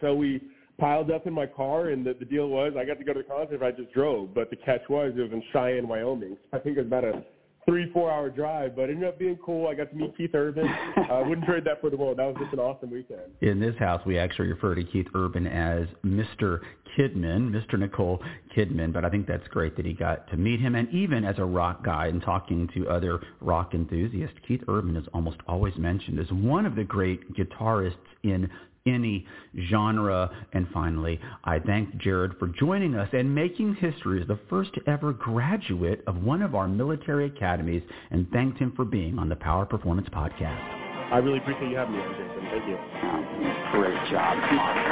So 0.00 0.16
we 0.16 0.40
piled 0.78 1.12
up 1.12 1.28
in 1.28 1.32
my 1.32 1.46
car, 1.46 1.90
and 1.90 2.04
the, 2.04 2.14
the 2.18 2.24
deal 2.24 2.48
was 2.48 2.72
I 2.76 2.84
got 2.84 2.98
to 2.98 3.04
go 3.04 3.12
to 3.12 3.20
the 3.20 3.28
concert 3.28 3.54
if 3.54 3.62
I 3.62 3.70
just 3.70 3.92
drove. 3.92 4.34
But 4.34 4.50
the 4.50 4.56
catch 4.56 4.82
was 4.88 5.12
it 5.16 5.20
was 5.20 5.30
in 5.30 5.44
Cheyenne, 5.52 5.86
Wyoming. 5.86 6.36
I 6.52 6.58
think 6.58 6.76
it 6.76 6.80
was 6.80 6.88
about 6.88 7.04
a 7.04 7.22
three, 7.66 7.90
four 7.92 8.10
hour 8.10 8.30
drive, 8.30 8.76
but 8.76 8.90
it 8.90 8.94
ended 8.94 9.08
up 9.08 9.18
being 9.18 9.38
cool. 9.44 9.68
I 9.68 9.74
got 9.74 9.90
to 9.90 9.96
meet 9.96 10.16
Keith 10.16 10.34
Urban. 10.34 10.66
I 10.66 11.00
uh, 11.10 11.24
wouldn't 11.28 11.46
trade 11.46 11.64
that 11.64 11.80
for 11.80 11.90
the 11.90 11.96
world. 11.96 12.18
That 12.18 12.26
was 12.26 12.36
just 12.40 12.52
an 12.52 12.58
awesome 12.58 12.90
weekend. 12.90 13.20
In 13.40 13.60
this 13.60 13.76
house, 13.78 14.02
we 14.06 14.18
actually 14.18 14.48
refer 14.48 14.74
to 14.74 14.84
Keith 14.84 15.06
Urban 15.14 15.46
as 15.46 15.86
Mr. 16.04 16.60
Kidman, 16.96 17.50
Mr. 17.50 17.78
Nicole 17.78 18.22
Kidman, 18.56 18.92
but 18.92 19.04
I 19.04 19.10
think 19.10 19.26
that's 19.26 19.46
great 19.48 19.76
that 19.76 19.86
he 19.86 19.92
got 19.92 20.28
to 20.30 20.36
meet 20.36 20.60
him. 20.60 20.74
And 20.74 20.88
even 20.90 21.24
as 21.24 21.38
a 21.38 21.44
rock 21.44 21.84
guy 21.84 22.06
and 22.06 22.22
talking 22.22 22.68
to 22.74 22.88
other 22.88 23.20
rock 23.40 23.74
enthusiasts, 23.74 24.36
Keith 24.46 24.62
Urban 24.68 24.96
is 24.96 25.06
almost 25.12 25.38
always 25.48 25.76
mentioned 25.76 26.18
as 26.18 26.30
one 26.30 26.66
of 26.66 26.76
the 26.76 26.84
great 26.84 27.34
guitarists 27.34 27.94
in 28.22 28.48
any 28.86 29.26
genre. 29.70 30.30
And 30.52 30.66
finally, 30.72 31.18
I 31.44 31.58
thank 31.58 31.96
Jared 31.96 32.32
for 32.38 32.48
joining 32.48 32.94
us 32.94 33.08
and 33.12 33.34
making 33.34 33.76
history 33.76 34.20
as 34.20 34.28
the 34.28 34.38
first 34.50 34.72
ever 34.86 35.12
graduate 35.12 36.02
of 36.06 36.22
one 36.22 36.42
of 36.42 36.54
our 36.54 36.68
military 36.68 37.26
academies 37.26 37.82
and 38.10 38.30
thanked 38.30 38.58
him 38.58 38.72
for 38.76 38.84
being 38.84 39.18
on 39.18 39.30
the 39.30 39.36
Power 39.36 39.64
Performance 39.64 40.08
Podcast. 40.10 40.60
I 41.10 41.18
really 41.18 41.38
appreciate 41.38 41.70
you 41.70 41.76
having 41.76 41.94
me 41.94 42.00
on, 42.00 42.12
Jason. 42.12 42.44
Thank 42.50 42.68
you. 42.68 42.76
Oh, 42.76 43.72
great 43.72 44.10
job. 44.10 44.36
Come 44.48 44.58
on. 44.58 44.84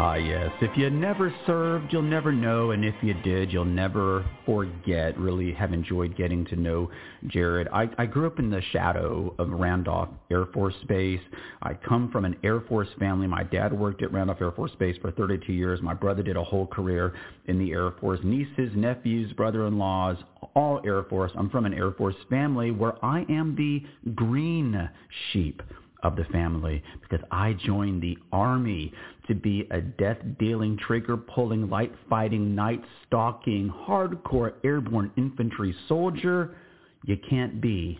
Ah, 0.00 0.14
yes. 0.14 0.52
If 0.60 0.76
you 0.76 0.90
never 0.90 1.34
served, 1.44 1.92
you'll 1.92 2.02
never 2.02 2.30
know. 2.30 2.70
And 2.70 2.84
if 2.84 2.94
you 3.02 3.14
did, 3.14 3.52
you'll 3.52 3.64
never 3.64 4.24
forget. 4.46 5.18
Really 5.18 5.52
have 5.54 5.72
enjoyed 5.72 6.16
getting 6.16 6.44
to 6.46 6.54
know 6.54 6.88
Jared. 7.26 7.66
I, 7.72 7.90
I 7.98 8.06
grew 8.06 8.28
up 8.28 8.38
in 8.38 8.48
the 8.48 8.62
shadow 8.70 9.34
of 9.40 9.50
Randolph 9.50 10.10
Air 10.30 10.46
Force 10.54 10.76
Base. 10.86 11.18
I 11.62 11.74
come 11.74 12.12
from 12.12 12.26
an 12.26 12.36
Air 12.44 12.60
Force 12.60 12.86
family. 13.00 13.26
My 13.26 13.42
dad 13.42 13.72
worked 13.72 14.00
at 14.04 14.12
Randolph 14.12 14.40
Air 14.40 14.52
Force 14.52 14.70
Base 14.78 14.96
for 15.02 15.10
32 15.10 15.52
years. 15.52 15.82
My 15.82 15.94
brother 15.94 16.22
did 16.22 16.36
a 16.36 16.44
whole 16.44 16.68
career 16.68 17.14
in 17.46 17.58
the 17.58 17.72
Air 17.72 17.90
Force. 18.00 18.20
Nieces, 18.22 18.70
nephews, 18.76 19.32
brother-in-laws, 19.32 20.18
all 20.54 20.80
Air 20.86 21.02
Force. 21.10 21.32
I'm 21.34 21.50
from 21.50 21.66
an 21.66 21.74
Air 21.74 21.90
Force 21.90 22.14
family 22.30 22.70
where 22.70 23.04
I 23.04 23.26
am 23.28 23.56
the 23.56 23.82
green 24.12 24.88
sheep 25.32 25.60
of 26.02 26.16
the 26.16 26.24
family 26.24 26.82
because 27.02 27.24
I 27.30 27.54
joined 27.54 28.02
the 28.02 28.16
army 28.32 28.92
to 29.26 29.34
be 29.34 29.66
a 29.70 29.80
death-dealing, 29.80 30.78
trigger-pulling, 30.78 31.68
light-fighting, 31.68 32.54
night-stalking, 32.54 33.72
hardcore 33.86 34.54
airborne 34.64 35.10
infantry 35.16 35.74
soldier. 35.88 36.56
You 37.04 37.16
can't 37.28 37.60
be 37.60 37.98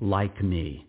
like 0.00 0.42
me, 0.42 0.86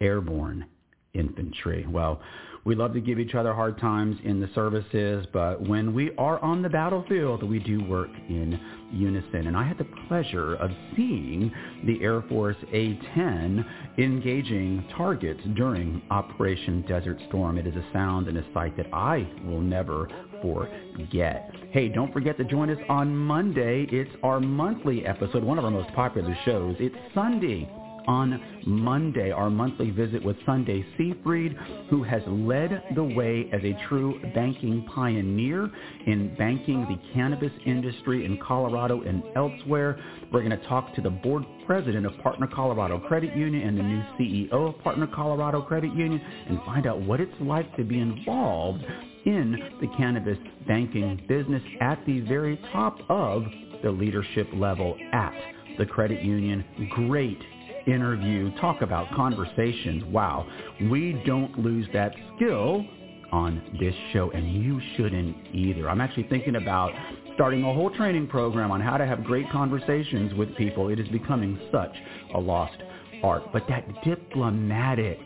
airborne 0.00 0.66
infantry. 1.14 1.86
Well, 1.88 2.20
we 2.66 2.74
love 2.74 2.92
to 2.92 3.00
give 3.00 3.20
each 3.20 3.36
other 3.36 3.54
hard 3.54 3.78
times 3.78 4.16
in 4.24 4.40
the 4.40 4.50
services, 4.52 5.24
but 5.32 5.62
when 5.68 5.94
we 5.94 6.10
are 6.18 6.40
on 6.40 6.62
the 6.62 6.68
battlefield, 6.68 7.44
we 7.44 7.60
do 7.60 7.82
work 7.84 8.10
in 8.28 8.58
unison. 8.90 9.46
And 9.46 9.56
I 9.56 9.62
had 9.62 9.78
the 9.78 9.86
pleasure 10.08 10.56
of 10.56 10.72
seeing 10.96 11.52
the 11.84 12.02
Air 12.02 12.22
Force 12.22 12.56
A-10 12.72 13.64
engaging 13.98 14.84
targets 14.96 15.40
during 15.54 16.02
Operation 16.10 16.84
Desert 16.88 17.18
Storm. 17.28 17.56
It 17.56 17.68
is 17.68 17.76
a 17.76 17.84
sound 17.92 18.26
and 18.26 18.36
a 18.36 18.44
sight 18.52 18.76
that 18.78 18.92
I 18.92 19.28
will 19.44 19.60
never 19.60 20.08
forget. 20.42 21.48
Hey, 21.70 21.88
don't 21.88 22.12
forget 22.12 22.36
to 22.38 22.44
join 22.44 22.68
us 22.70 22.78
on 22.88 23.14
Monday. 23.14 23.86
It's 23.92 24.10
our 24.24 24.40
monthly 24.40 25.06
episode, 25.06 25.44
one 25.44 25.58
of 25.58 25.64
our 25.64 25.70
most 25.70 25.94
popular 25.94 26.36
shows. 26.44 26.74
It's 26.80 26.96
Sunday 27.14 27.70
on 28.06 28.62
Monday, 28.66 29.30
our 29.30 29.50
monthly 29.50 29.90
visit 29.90 30.24
with 30.24 30.36
Sundie 30.46 30.84
Seefried, 30.98 31.54
who 31.88 32.02
has 32.02 32.22
led 32.26 32.82
the 32.94 33.04
way 33.04 33.48
as 33.52 33.62
a 33.64 33.76
true 33.88 34.20
banking 34.34 34.86
pioneer 34.94 35.70
in 36.06 36.34
banking 36.36 36.82
the 36.82 37.12
cannabis 37.14 37.52
industry 37.64 38.24
in 38.24 38.38
Colorado 38.38 39.02
and 39.02 39.22
elsewhere. 39.36 39.98
We're 40.32 40.42
going 40.42 40.58
to 40.58 40.66
talk 40.66 40.94
to 40.96 41.00
the 41.00 41.10
board 41.10 41.44
president 41.66 42.06
of 42.06 42.16
Partner 42.22 42.48
Colorado 42.52 42.98
Credit 43.00 43.36
Union 43.36 43.66
and 43.66 43.78
the 43.78 43.82
new 43.82 44.02
CEO 44.18 44.74
of 44.74 44.80
Partner 44.82 45.06
Colorado 45.06 45.62
Credit 45.62 45.94
Union 45.94 46.20
and 46.48 46.58
find 46.64 46.86
out 46.86 47.00
what 47.00 47.20
it's 47.20 47.32
like 47.40 47.74
to 47.76 47.84
be 47.84 47.98
involved 47.98 48.84
in 49.26 49.56
the 49.80 49.88
cannabis 49.96 50.38
banking 50.66 51.20
business 51.28 51.62
at 51.80 51.98
the 52.06 52.20
very 52.20 52.56
top 52.72 52.98
of 53.08 53.44
the 53.82 53.90
leadership 53.90 54.48
level 54.54 54.96
at 55.12 55.34
the 55.78 55.86
credit 55.86 56.22
union. 56.22 56.64
Great 56.90 57.38
interview, 57.86 58.54
talk 58.60 58.82
about 58.82 59.10
conversations. 59.14 60.04
Wow, 60.04 60.46
we 60.90 61.22
don't 61.26 61.58
lose 61.58 61.86
that 61.92 62.14
skill 62.36 62.84
on 63.32 63.76
this 63.80 63.94
show, 64.12 64.30
and 64.30 64.62
you 64.62 64.80
shouldn't 64.96 65.54
either. 65.54 65.88
I'm 65.88 66.00
actually 66.00 66.28
thinking 66.28 66.56
about 66.56 66.92
starting 67.34 67.62
a 67.64 67.72
whole 67.72 67.90
training 67.90 68.26
program 68.28 68.70
on 68.70 68.80
how 68.80 68.96
to 68.96 69.06
have 69.06 69.24
great 69.24 69.50
conversations 69.50 70.34
with 70.34 70.54
people. 70.56 70.88
It 70.88 70.98
is 70.98 71.08
becoming 71.08 71.58
such 71.72 71.94
a 72.34 72.40
lost 72.40 72.76
art. 73.22 73.44
But 73.52 73.64
that 73.68 73.86
diplomatic 74.04 75.18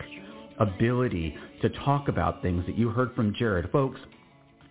ability 0.59 1.37
to 1.63 1.69
talk 1.71 2.09
about 2.09 2.43
things 2.43 2.65
that 2.67 2.77
you 2.77 2.91
heard 2.91 3.15
from 3.15 3.35
Jared, 3.35 3.71
folks, 3.71 4.01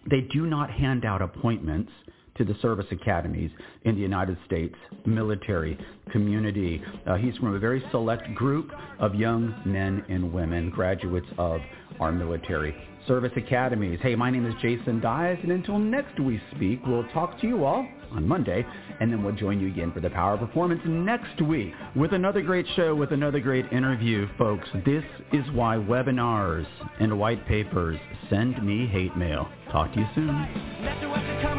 they 0.10 0.22
do 0.22 0.46
not 0.46 0.70
hand 0.70 1.06
out 1.06 1.22
appointments 1.22 1.92
to 2.40 2.46
the 2.46 2.56
service 2.62 2.88
academies 2.90 3.52
in 3.84 3.94
the 3.94 4.02
United 4.02 4.38
States 4.48 4.74
military 5.06 5.78
community. 6.12 6.82
Uh, 7.06 7.16
he's 7.16 7.36
from 7.38 7.54
a 7.54 7.60
very 7.60 7.84
select 7.92 8.34
group 8.34 8.72
of 8.98 9.14
young 9.14 9.62
men 9.66 10.04
and 10.10 10.34
women, 10.34 10.72
graduates 10.72 11.28
of 11.38 11.60
our 12.00 12.12
military 12.12 12.74
service 13.08 13.32
academies. 13.36 14.00
Hey, 14.02 14.16
my 14.16 14.30
name 14.30 14.46
is 14.46 14.54
Jason 14.62 15.00
Dias, 15.00 15.40
and 15.44 15.52
until 15.52 15.80
next 15.80 16.20
we 16.20 16.42
speak, 16.56 16.80
we'll 16.86 17.08
talk 17.10 17.40
to 17.42 17.48
you 17.48 17.66
all 17.66 17.88
on 18.12 18.28
Monday, 18.28 18.66
and 19.00 19.12
then 19.12 19.24
we'll 19.24 19.36
join 19.36 19.60
you 19.60 19.68
again 19.68 19.92
for 19.92 20.00
the 20.00 20.10
Power 20.10 20.38
Performance 20.38 20.82
next 20.86 21.42
week 21.42 21.74
with 21.96 22.14
another 22.14 22.42
great 22.42 22.66
show, 22.76 22.96
with 22.96 23.12
another 23.12 23.40
great 23.40 23.66
interview, 23.72 24.28
folks. 24.38 24.68
This 24.86 25.04
is 25.34 25.44
why 25.54 25.76
webinars 25.76 26.68
and 27.00 27.20
white 27.20 27.46
papers 27.48 28.00
send 28.30 28.64
me 28.66 28.88
hate 28.88 29.16
mail. 29.18 29.50
Talk 29.72 29.94
to 29.94 30.00
you 30.00 30.08
soon. 30.16 31.59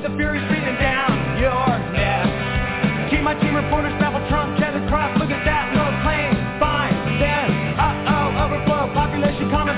With 0.00 0.12
the 0.12 0.16
fury 0.16 0.40
speeding 0.48 0.80
down 0.80 1.12
your 1.36 1.68
neck. 1.92 2.24
Keep 3.10 3.20
my 3.20 3.34
team 3.36 3.54
reporters, 3.54 3.92
travel 4.00 4.24
Trump, 4.28 4.56
Kevin 4.56 4.88
Cross, 4.88 5.18
look 5.20 5.28
at 5.28 5.44
that, 5.44 5.74
no 5.76 5.84
plane, 6.00 6.32
fine, 6.56 6.96
then, 7.20 7.76
uh-oh, 7.76 8.44
overflow, 8.48 8.88
population 8.96 9.50
comments, 9.50 9.69